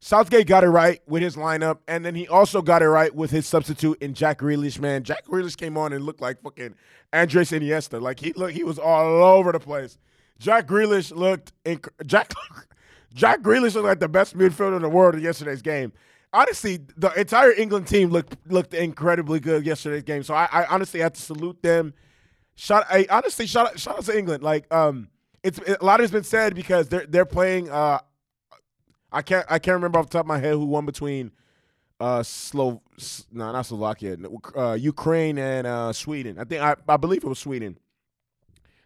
Southgate 0.00 0.46
got 0.46 0.62
it 0.62 0.68
right 0.68 1.00
with 1.08 1.22
his 1.22 1.36
lineup, 1.36 1.78
and 1.88 2.04
then 2.04 2.14
he 2.14 2.28
also 2.28 2.60
got 2.62 2.82
it 2.82 2.88
right 2.88 3.14
with 3.14 3.30
his 3.30 3.46
substitute 3.46 3.98
in 4.02 4.14
Jack 4.14 4.40
Grealish. 4.40 4.78
Man, 4.78 5.02
Jack 5.02 5.26
Grealish 5.26 5.56
came 5.56 5.76
on 5.78 5.92
and 5.92 6.04
looked 6.04 6.20
like 6.20 6.42
fucking 6.42 6.74
Andres 7.12 7.50
Iniesta. 7.50 8.00
Like 8.00 8.20
he 8.20 8.32
looked, 8.34 8.52
he 8.52 8.64
was 8.64 8.78
all 8.78 9.22
over 9.24 9.52
the 9.52 9.60
place. 9.60 9.96
Jack 10.38 10.66
Grealish 10.66 11.14
looked 11.14 11.52
inc- 11.64 11.88
Jack 12.06 12.32
Jack 13.14 13.40
Grealish 13.40 13.74
looked 13.74 13.86
like 13.86 14.00
the 14.00 14.08
best 14.08 14.36
midfielder 14.36 14.76
in 14.76 14.82
the 14.82 14.88
world 14.88 15.14
in 15.14 15.22
yesterday's 15.22 15.62
game. 15.62 15.92
Honestly, 16.32 16.80
the 16.98 17.10
entire 17.18 17.52
England 17.52 17.86
team 17.86 18.10
looked 18.10 18.36
looked 18.48 18.74
incredibly 18.74 19.40
good 19.40 19.64
yesterday's 19.64 20.02
game. 20.02 20.22
So 20.22 20.34
I, 20.34 20.48
I 20.52 20.66
honestly 20.66 21.00
have 21.00 21.14
to 21.14 21.22
salute 21.22 21.62
them. 21.62 21.94
Shout, 22.54 22.84
I 22.90 23.06
honestly 23.08 23.46
shout 23.46 23.68
out, 23.68 23.80
shout 23.80 23.98
out 23.98 24.04
to 24.04 24.16
England. 24.18 24.42
Like 24.42 24.72
um, 24.72 25.08
it's 25.42 25.58
a 25.58 25.82
lot 25.82 26.00
has 26.00 26.10
been 26.10 26.24
said 26.24 26.54
because 26.54 26.88
they're 26.88 27.06
they're 27.06 27.24
playing 27.24 27.70
uh 27.70 28.00
I 29.12 29.22
can't 29.22 29.46
I 29.48 29.58
can't 29.58 29.74
remember 29.74 29.98
off 29.98 30.06
the 30.06 30.12
top 30.12 30.24
of 30.24 30.28
my 30.28 30.38
head 30.38 30.52
who 30.52 30.66
won 30.66 30.86
between 30.86 31.32
uh 32.00 32.22
Slo 32.22 32.82
no 33.32 33.52
not 33.52 33.66
Slovakia 33.66 34.16
uh, 34.56 34.72
Ukraine 34.74 35.38
and 35.38 35.66
uh, 35.66 35.92
Sweden. 35.92 36.38
I 36.38 36.44
think 36.44 36.62
I, 36.62 36.76
I 36.88 36.96
believe 36.96 37.24
it 37.24 37.28
was 37.28 37.38
Sweden. 37.38 37.78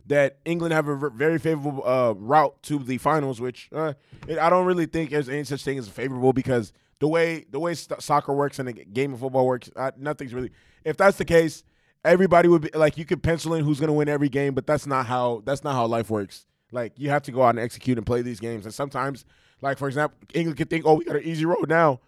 That 0.07 0.39
England 0.45 0.75
have 0.75 0.89
a 0.89 1.11
very 1.11 1.39
favorable 1.39 1.87
uh, 1.87 2.15
route 2.15 2.61
to 2.65 2.79
the 2.81 2.99
finals, 2.99 3.41
which 3.41 3.69
uh, 3.73 3.93
I 4.29 4.50
don't 4.50 4.67
really 4.67 4.87
think 4.87 5.11
there's 5.11 5.29
any 5.29 5.45
such 5.45 5.62
thing 5.62 5.79
as 5.79 5.89
favorable 5.89 6.33
because 6.33 6.73
the 6.99 7.07
way 7.07 7.47
the 7.50 7.61
way 7.61 7.75
st- 7.75 8.03
soccer 8.03 8.33
works 8.33 8.59
and 8.59 8.69
the 8.69 8.73
game 8.73 9.12
of 9.15 9.21
football 9.21 9.47
works, 9.47 9.71
uh, 9.77 9.93
nothing's 9.97 10.35
really. 10.35 10.50
If 10.85 10.97
that's 10.97 11.17
the 11.19 11.25
case, 11.25 11.62
everybody 12.05 12.49
would 12.49 12.62
be 12.62 12.71
like 12.75 12.97
you 12.99 13.05
could 13.05 13.23
pencil 13.23 13.55
in 13.55 13.65
who's 13.65 13.79
going 13.79 13.89
to 13.89 13.95
win 13.95 14.09
every 14.09 14.29
game, 14.29 14.55
but 14.55 14.67
that's 14.67 14.87
not 14.87 15.07
how 15.07 15.43
that's 15.45 15.62
not 15.62 15.75
how 15.75 15.87
life 15.87 16.11
works. 16.11 16.47
Like 16.73 16.93
you 16.99 17.11
have 17.11 17.23
to 17.23 17.33
go 17.33 17.43
out 17.43 17.50
and 17.50 17.59
execute 17.61 17.99
and 17.99 18.07
play 18.07 18.23
these 18.23 18.41
games, 18.41 18.65
and 18.65 18.75
sometimes 18.75 19.25
like 19.62 19.79
for 19.79 19.88
example, 19.88 20.19
England 20.35 20.59
could 20.59 20.71
think, 20.71 20.85
oh, 20.87 20.95
we 20.95 21.05
got 21.05 21.17
an 21.17 21.25
easy 21.25 21.45
road 21.45 21.69
now. 21.69 22.00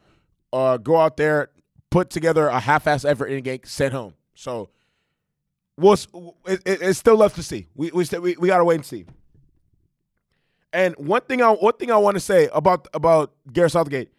Uh, 0.53 0.77
go 0.77 0.99
out 0.99 1.17
there, 1.17 1.51
put 1.91 2.11
together 2.11 2.47
a 2.49 2.61
half-ass 2.61 3.05
effort 3.05 3.27
in 3.27 3.39
a 3.39 3.41
game, 3.41 3.61
send 3.65 3.95
home. 3.95 4.15
So, 4.35 4.69
we'll, 5.77 5.97
it, 6.47 6.61
it's 6.65 6.99
still 6.99 7.17
left 7.17 7.37
to 7.37 7.43
see. 7.43 7.69
We 7.75 7.91
we, 7.91 8.05
we 8.21 8.37
we 8.37 8.49
gotta 8.49 8.65
wait 8.65 8.77
and 8.77 8.85
see. 8.85 9.07
And 10.73 10.95
one 10.97 11.23
thing 11.23 11.43
I 11.43 11.51
one 11.51 11.75
thing 11.75 11.91
I 11.91 11.97
want 11.97 12.17
to 12.17 12.21
say 12.21 12.49
about 12.53 12.89
about 12.95 13.33
Gareth 13.53 13.73
Southgate, 13.73 14.11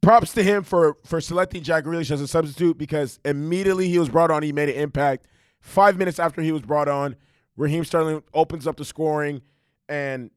props 0.00 0.32
to 0.34 0.42
him 0.42 0.62
for 0.62 0.96
for 1.04 1.20
selecting 1.20 1.62
Jack 1.62 1.84
Grealish 1.84 2.10
as 2.10 2.20
a 2.20 2.28
substitute 2.28 2.78
because 2.78 3.18
immediately 3.24 3.88
he 3.88 3.98
was 3.98 4.08
brought 4.08 4.30
on, 4.30 4.42
he 4.42 4.52
made 4.52 4.68
an 4.68 4.76
impact. 4.76 5.26
Five 5.60 5.98
minutes 5.98 6.18
after 6.18 6.40
he 6.40 6.52
was 6.52 6.62
brought 6.62 6.88
on, 6.88 7.16
Raheem 7.56 7.84
Sterling 7.84 8.22
opens 8.32 8.66
up 8.66 8.76
the 8.78 8.84
scoring, 8.84 9.42
and 9.88 10.30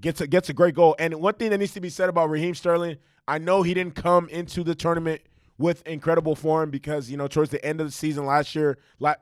gets 0.00 0.20
a, 0.20 0.26
gets 0.26 0.48
a 0.48 0.52
great 0.52 0.74
goal. 0.74 0.94
And 0.98 1.14
one 1.16 1.34
thing 1.34 1.50
that 1.50 1.58
needs 1.58 1.74
to 1.74 1.80
be 1.80 1.90
said 1.90 2.08
about 2.08 2.30
Raheem 2.30 2.54
Sterling, 2.54 2.96
I 3.26 3.38
know 3.38 3.62
he 3.62 3.74
didn't 3.74 3.94
come 3.94 4.28
into 4.28 4.62
the 4.62 4.74
tournament 4.74 5.22
with 5.58 5.86
incredible 5.86 6.36
form 6.36 6.70
because 6.70 7.10
you 7.10 7.16
know 7.16 7.28
towards 7.28 7.50
the 7.50 7.64
end 7.64 7.80
of 7.80 7.86
the 7.86 7.92
season 7.92 8.26
last 8.26 8.54
year, 8.54 8.78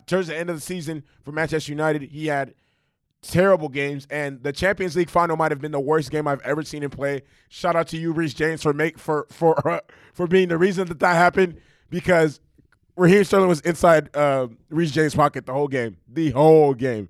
towards 0.06 0.28
the 0.28 0.36
end 0.36 0.50
of 0.50 0.56
the 0.56 0.62
season 0.62 1.04
for 1.24 1.32
Manchester 1.32 1.72
United, 1.72 2.02
he 2.02 2.26
had 2.26 2.54
terrible 3.22 3.68
games, 3.68 4.06
and 4.10 4.42
the 4.42 4.52
Champions 4.52 4.96
League 4.96 5.10
final 5.10 5.36
might 5.36 5.50
have 5.50 5.60
been 5.60 5.72
the 5.72 5.80
worst 5.80 6.10
game 6.10 6.28
I've 6.28 6.40
ever 6.42 6.62
seen 6.62 6.82
him 6.82 6.90
play. 6.90 7.22
Shout 7.48 7.76
out 7.76 7.88
to 7.88 7.96
you, 7.96 8.12
Reece 8.12 8.34
James, 8.34 8.62
for 8.62 8.72
make 8.72 8.98
for 8.98 9.26
for 9.30 9.68
uh, 9.68 9.80
for 10.12 10.26
being 10.26 10.48
the 10.48 10.58
reason 10.58 10.88
that 10.88 11.00
that 11.00 11.14
happened 11.14 11.60
because 11.90 12.40
Raheem 12.96 13.24
Sterling 13.24 13.48
was 13.48 13.60
inside 13.60 14.14
uh, 14.14 14.48
Reece 14.70 14.92
James' 14.92 15.14
pocket 15.14 15.46
the 15.46 15.52
whole 15.52 15.68
game, 15.68 15.96
the 16.08 16.30
whole 16.30 16.74
game, 16.74 17.08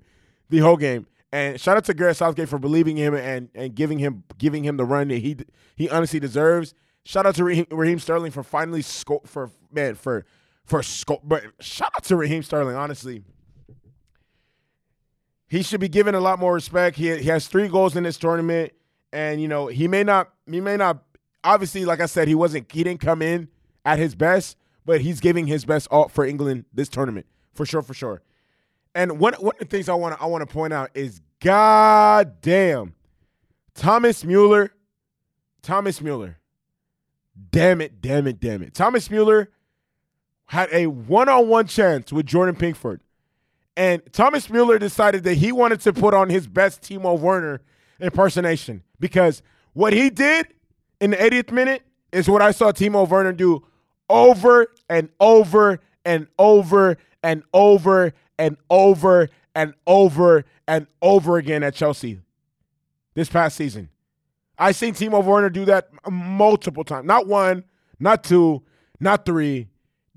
the 0.49 0.59
whole 0.59 0.77
game. 0.77 1.05
And 1.35 1.59
shout 1.59 1.75
out 1.75 1.83
to 1.83 1.93
Gareth 1.93 2.15
Southgate 2.15 2.47
for 2.47 2.57
believing 2.57 2.95
him 2.95 3.13
and, 3.13 3.49
and 3.53 3.75
giving 3.75 3.99
him 3.99 4.23
giving 4.37 4.63
him 4.63 4.77
the 4.77 4.85
run 4.85 5.09
that 5.09 5.17
he 5.17 5.35
he 5.75 5.89
honestly 5.89 6.17
deserves. 6.17 6.73
Shout 7.03 7.25
out 7.25 7.35
to 7.35 7.43
Raheem, 7.43 7.65
Raheem 7.71 7.99
Sterling 7.99 8.31
for 8.31 8.41
finally 8.41 8.81
score 8.81 9.19
for 9.25 9.51
man 9.69 9.95
for 9.95 10.25
for. 10.63 10.81
But 11.25 11.43
shout 11.59 11.91
out 11.93 12.05
to 12.05 12.15
Raheem 12.15 12.41
Sterling. 12.41 12.77
Honestly, 12.77 13.25
he 15.49 15.61
should 15.61 15.81
be 15.81 15.89
given 15.89 16.15
a 16.15 16.21
lot 16.21 16.39
more 16.39 16.53
respect. 16.53 16.95
He 16.95 17.17
he 17.17 17.27
has 17.27 17.47
three 17.47 17.67
goals 17.67 17.97
in 17.97 18.03
this 18.03 18.17
tournament, 18.17 18.71
and 19.11 19.41
you 19.41 19.49
know 19.49 19.67
he 19.67 19.89
may 19.89 20.05
not 20.05 20.29
he 20.49 20.61
may 20.61 20.77
not 20.77 21.03
obviously 21.43 21.83
like 21.83 21.99
I 21.99 22.05
said 22.05 22.29
he 22.29 22.35
wasn't 22.35 22.71
he 22.71 22.81
didn't 22.81 23.01
come 23.01 23.21
in 23.21 23.49
at 23.83 23.99
his 23.99 24.15
best, 24.15 24.55
but 24.85 25.01
he's 25.01 25.19
giving 25.19 25.47
his 25.47 25.65
best 25.65 25.89
all 25.91 26.07
for 26.07 26.23
England 26.25 26.63
this 26.73 26.87
tournament 26.87 27.25
for 27.51 27.65
sure 27.65 27.81
for 27.81 27.93
sure. 27.93 28.21
And 28.95 29.19
one 29.19 29.33
one 29.33 29.55
of 29.55 29.59
the 29.59 29.65
things 29.65 29.89
I 29.89 29.95
want 29.95 30.15
I 30.21 30.27
want 30.27 30.47
to 30.47 30.53
point 30.53 30.71
out 30.71 30.91
is 30.93 31.21
God 31.45 32.41
damn. 32.41 32.95
Thomas 33.75 34.23
Mueller. 34.25 34.71
Thomas 35.61 36.01
Mueller. 36.01 36.39
Damn 37.51 37.81
it, 37.81 38.01
damn 38.01 38.25
it, 38.25 38.39
damn 38.39 38.63
it. 38.63 38.73
Thomas 38.73 39.11
Mueller 39.11 39.51
had 40.47 40.69
a 40.71 40.87
one-on-one 40.87 41.67
chance 41.67 42.11
with 42.11 42.25
Jordan 42.25 42.55
Pickford. 42.55 43.01
And 43.77 44.01
Thomas 44.11 44.49
Mueller 44.49 44.79
decided 44.79 45.23
that 45.25 45.35
he 45.35 45.51
wanted 45.51 45.81
to 45.81 45.93
put 45.93 46.15
on 46.15 46.31
his 46.31 46.47
best 46.47 46.81
Timo 46.81 47.19
Werner 47.19 47.61
impersonation 47.99 48.81
because 48.99 49.43
what 49.73 49.93
he 49.93 50.09
did 50.09 50.47
in 50.99 51.11
the 51.11 51.17
80th 51.17 51.51
minute 51.51 51.83
is 52.11 52.27
what 52.27 52.41
I 52.41 52.49
saw 52.49 52.71
Timo 52.71 53.07
Werner 53.07 53.33
do 53.33 53.63
over 54.09 54.65
and 54.89 55.09
over 55.19 55.79
and 56.03 56.25
over 56.39 56.97
and 57.21 57.43
over 57.53 58.13
and 58.39 58.57
over 58.71 59.29
and 59.55 59.73
over 59.87 60.43
and 60.67 60.85
over 61.01 61.37
again 61.37 61.63
at 61.63 61.73
Chelsea 61.73 62.19
this 63.13 63.29
past 63.29 63.55
season. 63.55 63.89
I've 64.57 64.75
seen 64.75 64.93
Timo 64.93 65.23
Werner 65.23 65.49
do 65.49 65.65
that 65.65 65.89
multiple 66.09 66.83
times. 66.83 67.05
Not 67.07 67.27
one, 67.27 67.63
not 67.99 68.23
two, 68.23 68.63
not 68.99 69.25
three, 69.25 69.67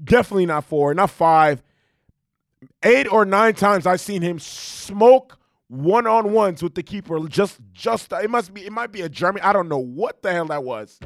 definitely 0.03 0.47
not 0.47 0.65
four, 0.65 0.93
not 0.95 1.11
five. 1.11 1.63
Eight 2.83 3.11
or 3.11 3.25
nine 3.25 3.55
times 3.55 3.87
I've 3.87 4.01
seen 4.01 4.23
him 4.23 4.39
smoke 4.39 5.39
one 5.69 6.07
on 6.07 6.33
ones 6.33 6.63
with 6.63 6.75
the 6.75 6.83
keeper. 6.83 7.19
Just, 7.29 7.59
just 7.73 8.13
it 8.13 8.31
must 8.31 8.53
be, 8.53 8.67
it 8.67 8.73
might 8.73 8.93
be 8.93 9.03
a 9.03 9.09
German. 9.09 9.43
I 9.43 9.53
don't 9.53 9.69
know 9.69 9.79
what 9.79 10.23
the 10.23 10.33
hell 10.33 10.47
that 10.47 10.65
was, 10.65 10.99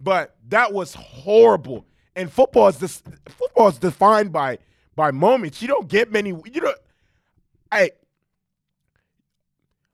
but 0.00 0.36
that 0.48 0.72
was 0.72 0.94
horrible. 0.94 1.84
And 2.16 2.30
football 2.32 2.68
is 2.68 2.78
this 2.78 3.02
football 3.28 3.68
is 3.68 3.78
defined 3.78 4.32
by 4.32 4.58
by 4.96 5.12
moments. 5.12 5.62
You 5.62 5.68
don't 5.68 5.88
get 5.88 6.10
many. 6.10 6.30
You 6.30 6.60
know, 6.60 6.74
hey, 7.72 7.90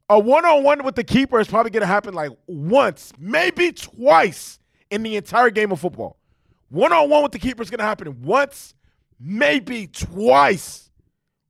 a 0.08 0.18
one 0.18 0.44
on 0.44 0.62
one 0.62 0.84
with 0.84 0.94
the 0.94 1.04
keeper 1.04 1.40
is 1.40 1.48
probably 1.48 1.70
going 1.70 1.82
to 1.82 1.86
happen 1.86 2.14
like 2.14 2.30
once, 2.46 3.12
maybe 3.18 3.72
twice 3.72 4.58
in 4.90 5.02
the 5.02 5.16
entire 5.16 5.50
game 5.50 5.72
of 5.72 5.80
football. 5.80 6.18
One 6.68 6.92
on 6.92 7.08
one 7.08 7.22
with 7.22 7.32
the 7.32 7.38
keeper 7.38 7.62
is 7.62 7.70
going 7.70 7.78
to 7.78 7.84
happen 7.84 8.22
once, 8.22 8.74
maybe 9.18 9.86
twice. 9.86 10.90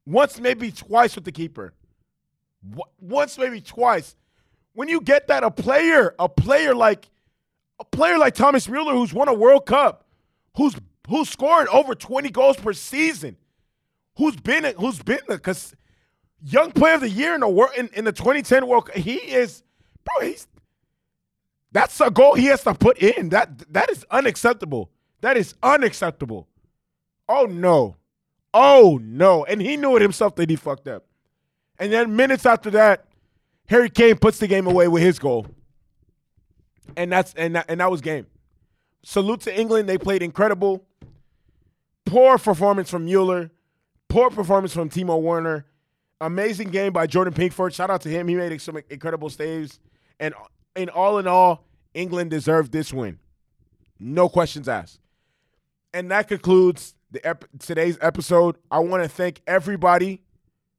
Once, 0.07 0.39
maybe 0.39 0.71
twice 0.71 1.15
with 1.15 1.25
the 1.25 1.33
keeper. 1.33 1.73
Once, 3.01 3.39
maybe 3.39 3.61
twice. 3.61 4.17
When 4.75 4.89
you 4.89 5.01
get 5.01 5.29
that, 5.29 5.45
a 5.45 5.51
player, 5.51 6.15
a 6.19 6.29
player 6.29 6.75
like 6.75 7.09
a 7.81 7.85
player 7.85 8.19
like 8.19 8.35
Thomas 8.35 8.69
Mueller, 8.69 8.93
who's 8.93 9.13
won 9.13 9.29
a 9.29 9.35
World 9.35 9.67
Cup, 9.67 10.07
who's 10.57 10.75
who's 11.09 11.29
scored 11.29 11.69
over 11.69 11.95
20 11.95 12.31
goals 12.31 12.57
per 12.57 12.73
season, 12.73 13.37
who's 14.17 14.37
been 14.37 14.75
who's 14.79 15.03
been 15.03 15.21
because 15.29 15.75
young 16.45 16.71
player 16.73 16.95
of 16.95 17.01
the 17.01 17.11
year 17.11 17.35
in 17.35 17.41
the 17.41 17.49
world 17.49 17.73
in, 17.77 17.89
in 17.95 18.05
the 18.05 18.13
2010 18.13 18.67
World 18.67 18.87
Cup, 18.87 18.97
he 18.97 19.15
is 19.15 19.63
bro, 20.05 20.27
he's 20.27 20.47
that's 21.73 22.01
a 22.01 22.11
goal 22.11 22.35
he 22.35 22.47
has 22.47 22.63
to 22.65 22.75
put 22.75 22.99
in. 22.99 23.31
That 23.31 23.73
that 23.73 23.91
is 23.91 24.05
unacceptable. 24.11 24.91
That 25.23 25.37
is 25.37 25.55
unacceptable. 25.63 26.49
Oh 27.29 27.47
no. 27.47 27.97
Oh 28.53 29.01
no. 29.03 29.45
And 29.45 29.61
he 29.61 29.77
knew 29.77 29.97
it 29.97 30.03
himself 30.03 30.37
that 30.37 30.51
he 30.51 30.57
fucked 30.57 30.87
up. 30.87 31.05
And 31.79 31.93
then 31.93 32.15
minutes 32.15 32.47
after 32.47 32.71
that, 32.71 33.07
Harry 33.67 33.91
Kane 33.91 34.17
puts 34.17 34.39
the 34.39 34.47
game 34.47 34.67
away 34.67 34.87
with 34.87 35.03
his 35.03 35.19
goal. 35.19 35.47
And 36.97 37.11
that's 37.11 37.35
and 37.35 37.57
that, 37.57 37.67
and 37.69 37.81
that 37.81 37.91
was 37.91 38.01
game. 38.01 38.27
Salute 39.03 39.41
to 39.43 39.59
England. 39.59 39.89
They 39.89 39.99
played 39.99 40.23
incredible. 40.23 40.85
Poor 42.05 42.39
performance 42.39 42.91
from 42.91 43.07
Mueller. 43.07 43.51
Poor 44.09 44.31
performance 44.31 44.73
from 44.73 44.91
Timo 44.91 45.21
Werner. 45.21 45.67
Amazing 46.21 46.71
game 46.71 46.93
by 46.93 47.07
Jordan 47.07 47.35
Pickford. 47.35 47.75
Shout 47.75 47.91
out 47.91 48.01
to 48.03 48.09
him. 48.09 48.29
He 48.29 48.35
made 48.35 48.61
some 48.61 48.79
incredible 48.89 49.31
saves. 49.31 49.81
And 50.21 50.35
in 50.77 50.89
all 50.89 51.19
in 51.19 51.27
all, 51.27 51.65
England 51.93 52.31
deserved 52.31 52.73
this 52.73 52.93
win. 52.93 53.19
No 53.99 54.29
questions 54.29 54.69
asked. 54.69 55.01
And 55.93 56.11
that 56.11 56.29
concludes 56.29 56.95
the 57.11 57.25
ep- 57.27 57.45
today's 57.59 57.99
episode. 58.01 58.57
I 58.71 58.81
want 58.81 59.03
to 59.03 59.09
thank 59.09 59.43
everybody 59.47 60.23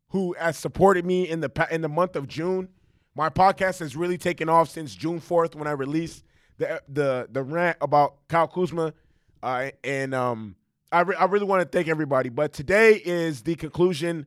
who 0.09 0.33
has 0.33 0.57
supported 0.57 1.05
me 1.05 1.27
in 1.29 1.39
the 1.41 1.67
in 1.71 1.81
the 1.81 1.89
month 1.89 2.15
of 2.15 2.27
June. 2.27 2.69
My 3.15 3.29
podcast 3.29 3.79
has 3.79 3.95
really 3.95 4.17
taken 4.17 4.49
off 4.49 4.69
since 4.69 4.93
June 4.93 5.21
4th 5.21 5.55
when 5.55 5.67
I 5.67 5.71
released 5.71 6.23
the 6.57 6.81
the 6.89 7.27
the 7.31 7.43
rant 7.43 7.77
about 7.81 8.27
Kyle 8.27 8.47
Kuzma. 8.47 8.93
Uh, 9.41 9.69
and 9.83 10.13
um, 10.13 10.55
I, 10.91 11.01
re- 11.01 11.15
I 11.15 11.25
really 11.25 11.45
want 11.45 11.61
to 11.61 11.67
thank 11.67 11.87
everybody. 11.87 12.29
But 12.29 12.51
today 12.51 13.01
is 13.03 13.43
the 13.43 13.55
conclusion 13.55 14.25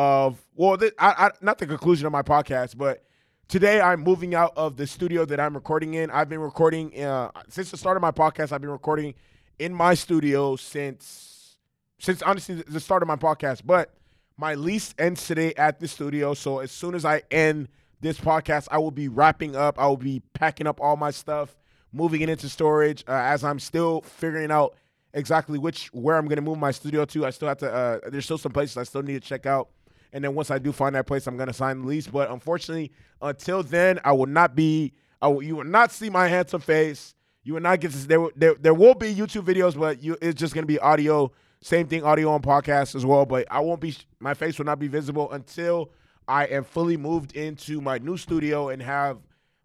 of 0.00 0.42
well, 0.54 0.78
th- 0.78 0.94
I, 0.98 1.26
I, 1.26 1.30
not 1.42 1.58
the 1.58 1.66
conclusion 1.66 2.06
of 2.06 2.12
my 2.12 2.22
podcast, 2.22 2.78
but 2.78 3.04
today 3.48 3.82
I'm 3.82 4.00
moving 4.00 4.34
out 4.34 4.54
of 4.56 4.78
the 4.78 4.86
studio 4.86 5.26
that 5.26 5.38
I'm 5.38 5.54
recording 5.54 5.92
in. 5.92 6.10
I've 6.10 6.30
been 6.30 6.40
recording 6.40 6.98
uh, 7.02 7.30
since 7.50 7.70
the 7.70 7.76
start 7.76 7.98
of 7.98 8.00
my 8.00 8.10
podcast. 8.10 8.50
I've 8.50 8.62
been 8.62 8.70
recording 8.70 9.14
in 9.58 9.74
my 9.74 9.92
studio 9.92 10.56
since 10.56 11.58
since 11.98 12.22
honestly 12.22 12.54
the 12.54 12.80
start 12.80 13.02
of 13.02 13.08
my 13.08 13.16
podcast. 13.16 13.60
But 13.66 13.94
my 14.38 14.54
lease 14.54 14.94
ends 14.98 15.26
today 15.26 15.52
at 15.58 15.80
the 15.80 15.88
studio, 15.88 16.32
so 16.32 16.60
as 16.60 16.70
soon 16.70 16.94
as 16.94 17.04
I 17.04 17.20
end 17.30 17.68
this 18.00 18.18
podcast, 18.18 18.68
I 18.70 18.78
will 18.78 18.90
be 18.90 19.08
wrapping 19.08 19.54
up. 19.54 19.78
I 19.78 19.86
will 19.86 19.98
be 19.98 20.22
packing 20.32 20.66
up 20.66 20.80
all 20.80 20.96
my 20.96 21.10
stuff, 21.10 21.54
moving 21.92 22.22
it 22.22 22.30
into 22.30 22.48
storage 22.48 23.04
uh, 23.06 23.12
as 23.12 23.44
I'm 23.44 23.58
still 23.58 24.00
figuring 24.00 24.50
out 24.50 24.76
exactly 25.12 25.58
which 25.58 25.88
where 25.88 26.16
I'm 26.16 26.24
going 26.24 26.36
to 26.36 26.42
move 26.42 26.58
my 26.58 26.70
studio 26.70 27.04
to. 27.04 27.26
I 27.26 27.30
still 27.30 27.48
have 27.48 27.58
to. 27.58 27.70
Uh, 27.70 28.00
there's 28.08 28.24
still 28.24 28.38
some 28.38 28.52
places 28.52 28.78
I 28.78 28.84
still 28.84 29.02
need 29.02 29.20
to 29.20 29.28
check 29.28 29.44
out. 29.44 29.68
And 30.12 30.24
then 30.24 30.34
once 30.34 30.50
I 30.50 30.58
do 30.58 30.72
find 30.72 30.94
that 30.94 31.06
place, 31.06 31.26
I'm 31.26 31.36
gonna 31.36 31.52
sign 31.52 31.82
the 31.82 31.86
lease. 31.86 32.06
But 32.06 32.30
unfortunately, 32.30 32.92
until 33.22 33.62
then, 33.62 34.00
I 34.04 34.12
will 34.12 34.26
not 34.26 34.54
be. 34.54 34.92
I 35.22 35.28
will, 35.28 35.42
you 35.42 35.56
will 35.56 35.64
not 35.64 35.92
see 35.92 36.10
my 36.10 36.28
handsome 36.28 36.60
face. 36.60 37.14
You 37.44 37.54
will 37.54 37.60
not 37.60 37.80
get 37.80 37.92
this. 37.92 38.06
There, 38.06 38.28
there, 38.36 38.54
there 38.54 38.74
will 38.74 38.94
be 38.94 39.14
YouTube 39.14 39.44
videos, 39.44 39.78
but 39.78 40.02
you, 40.02 40.16
it's 40.20 40.38
just 40.38 40.54
gonna 40.54 40.66
be 40.66 40.78
audio. 40.78 41.32
Same 41.62 41.86
thing, 41.86 42.02
audio 42.02 42.30
on 42.30 42.40
podcast 42.40 42.94
as 42.94 43.04
well. 43.04 43.26
But 43.26 43.46
I 43.50 43.60
won't 43.60 43.80
be. 43.80 43.96
My 44.18 44.34
face 44.34 44.58
will 44.58 44.66
not 44.66 44.78
be 44.78 44.88
visible 44.88 45.30
until 45.30 45.90
I 46.26 46.44
am 46.46 46.64
fully 46.64 46.96
moved 46.96 47.36
into 47.36 47.80
my 47.80 47.98
new 47.98 48.16
studio 48.16 48.68
and 48.68 48.80
have 48.82 49.18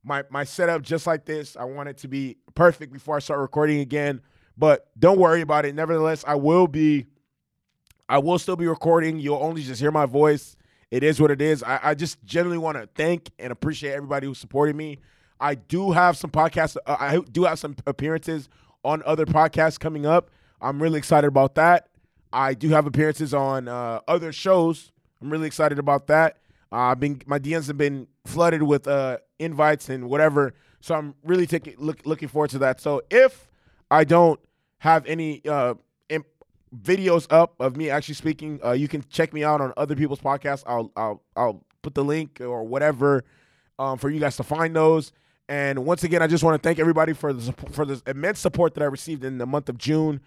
my 0.04 0.24
my 0.30 0.43
setup 0.43 0.82
just 0.82 1.08
like 1.08 1.26
this. 1.26 1.56
I 1.56 1.63
want 1.63 1.89
it 1.89 1.98
to 2.00 2.08
be 2.08 2.38
perfect 2.54 2.93
before 2.93 3.15
I 3.15 3.19
start 3.19 3.39
recording 3.39 3.80
again. 3.80 4.22
But 4.58 4.88
don't 4.98 5.19
worry 5.19 5.41
about 5.41 5.65
it. 5.65 5.76
Nevertheless, 5.76 6.24
I 6.26 6.36
will 6.36 6.67
be 6.67 7.08
I 8.08 8.20
will 8.20 8.39
still 8.39 8.56
be 8.56 8.68
recording. 8.68 9.20
You'll 9.20 9.41
only 9.41 9.63
just 9.63 9.82
hear 9.82 9.91
my 9.91 10.06
voice. 10.06 10.56
It 10.91 11.04
is 11.04 11.20
what 11.20 11.32
it 11.32 11.41
is. 11.41 11.63
I, 11.63 11.80
I 11.82 11.94
just 11.96 12.24
generally 12.24 12.58
want 12.58 12.78
to 12.78 12.88
thank 12.96 13.32
and 13.39 13.52
appreciate 13.52 13.94
everybody 13.94 14.28
who 14.28 14.34
supported 14.34 14.76
me. 14.76 15.00
I 15.39 15.56
do 15.56 15.91
have 15.91 16.15
some 16.18 16.30
podcasts. 16.30 16.78
Uh, 16.86 16.96
I 17.00 17.20
do 17.32 17.44
have 17.44 17.60
some 17.60 17.76
appearances 17.86 18.50
on 18.84 19.02
other 19.06 19.26
podcasts 19.26 19.80
coming 19.80 20.06
up. 20.06 20.30
I'm 20.62 20.82
really 20.82 20.98
excited 20.98 21.28
about 21.28 21.56
that. 21.56 21.89
I 22.32 22.54
do 22.54 22.70
have 22.70 22.86
appearances 22.86 23.34
on 23.34 23.68
uh, 23.68 24.02
other 24.08 24.32
shows. 24.32 24.91
I'm 25.22 25.30
really 25.30 25.48
excited 25.48 25.80
about 25.80 26.08
that. 26.08 26.38
Uh, 26.72 26.76
I've 26.76 27.00
been 27.00 27.22
my 27.26 27.39
DMs 27.39 27.68
have 27.68 27.78
been 27.78 28.08
flooded 28.26 28.63
with 28.63 28.88
uh, 28.88 29.18
invites 29.39 29.89
and 29.89 30.10
whatever, 30.10 30.54
so 30.82 30.96
I'm 30.96 31.15
really 31.24 31.48
taking 31.48 31.76
look, 31.78 32.06
looking 32.06 32.28
forward 32.28 32.50
to 32.52 32.60
that. 32.60 32.82
So 32.82 33.02
if 33.10 33.48
I 33.89 34.04
don't 34.04 34.39
have 34.80 35.06
any 35.06 35.41
uh, 35.48 35.76
videos 36.82 37.28
up 37.30 37.56
of 37.60 37.78
me 37.78 37.90
actually 37.90 38.16
speaking. 38.16 38.60
Uh, 38.64 38.72
you 38.72 38.88
can 38.88 39.04
check 39.10 39.34
me 39.34 39.44
out 39.44 39.62
on 39.62 39.74
other 39.78 39.96
people's 39.96 40.20
podcasts. 40.20 40.64
I'll 40.66 40.92
I'll 40.96 41.22
I'll 41.36 41.64
put 41.82 41.96
the 41.96 42.04
link 42.04 42.42
or 42.42 42.64
whatever 42.64 43.24
um, 43.80 43.98
for 43.98 44.10
you 44.10 44.20
guys 44.20 44.38
to 44.38 44.44
find 44.44 44.76
those. 44.76 45.12
And 45.48 45.86
once 45.86 46.04
again, 46.04 46.22
I 46.22 46.28
just 46.28 46.44
want 46.44 46.62
to 46.62 46.68
thank 46.68 46.80
everybody 46.80 47.14
for 47.14 47.32
the 47.32 47.52
for 47.72 47.86
the 47.86 48.02
immense 48.08 48.40
support 48.40 48.74
that 48.76 48.84
I 48.84 48.88
received 48.88 49.24
in 49.24 49.38
the 49.38 49.46
month 49.46 49.70
of 49.70 49.78
June. 49.78 50.22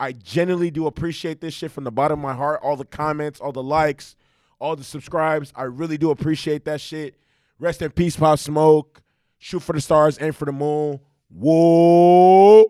I 0.00 0.12
genuinely 0.12 0.70
do 0.70 0.86
appreciate 0.86 1.40
this 1.40 1.54
shit 1.54 1.70
from 1.70 1.84
the 1.84 1.92
bottom 1.92 2.18
of 2.18 2.22
my 2.22 2.34
heart. 2.34 2.60
All 2.62 2.76
the 2.76 2.84
comments, 2.84 3.40
all 3.40 3.52
the 3.52 3.62
likes, 3.62 4.16
all 4.58 4.74
the 4.74 4.84
subscribes. 4.84 5.52
I 5.54 5.64
really 5.64 5.96
do 5.96 6.10
appreciate 6.10 6.64
that 6.64 6.80
shit. 6.80 7.14
Rest 7.60 7.82
in 7.82 7.90
peace, 7.92 8.16
Pop 8.16 8.38
Smoke. 8.38 9.00
Shoot 9.38 9.60
for 9.60 9.74
the 9.74 9.80
stars, 9.80 10.18
aim 10.20 10.32
for 10.32 10.46
the 10.46 10.52
moon. 10.52 11.00
Whoa. 11.28 12.64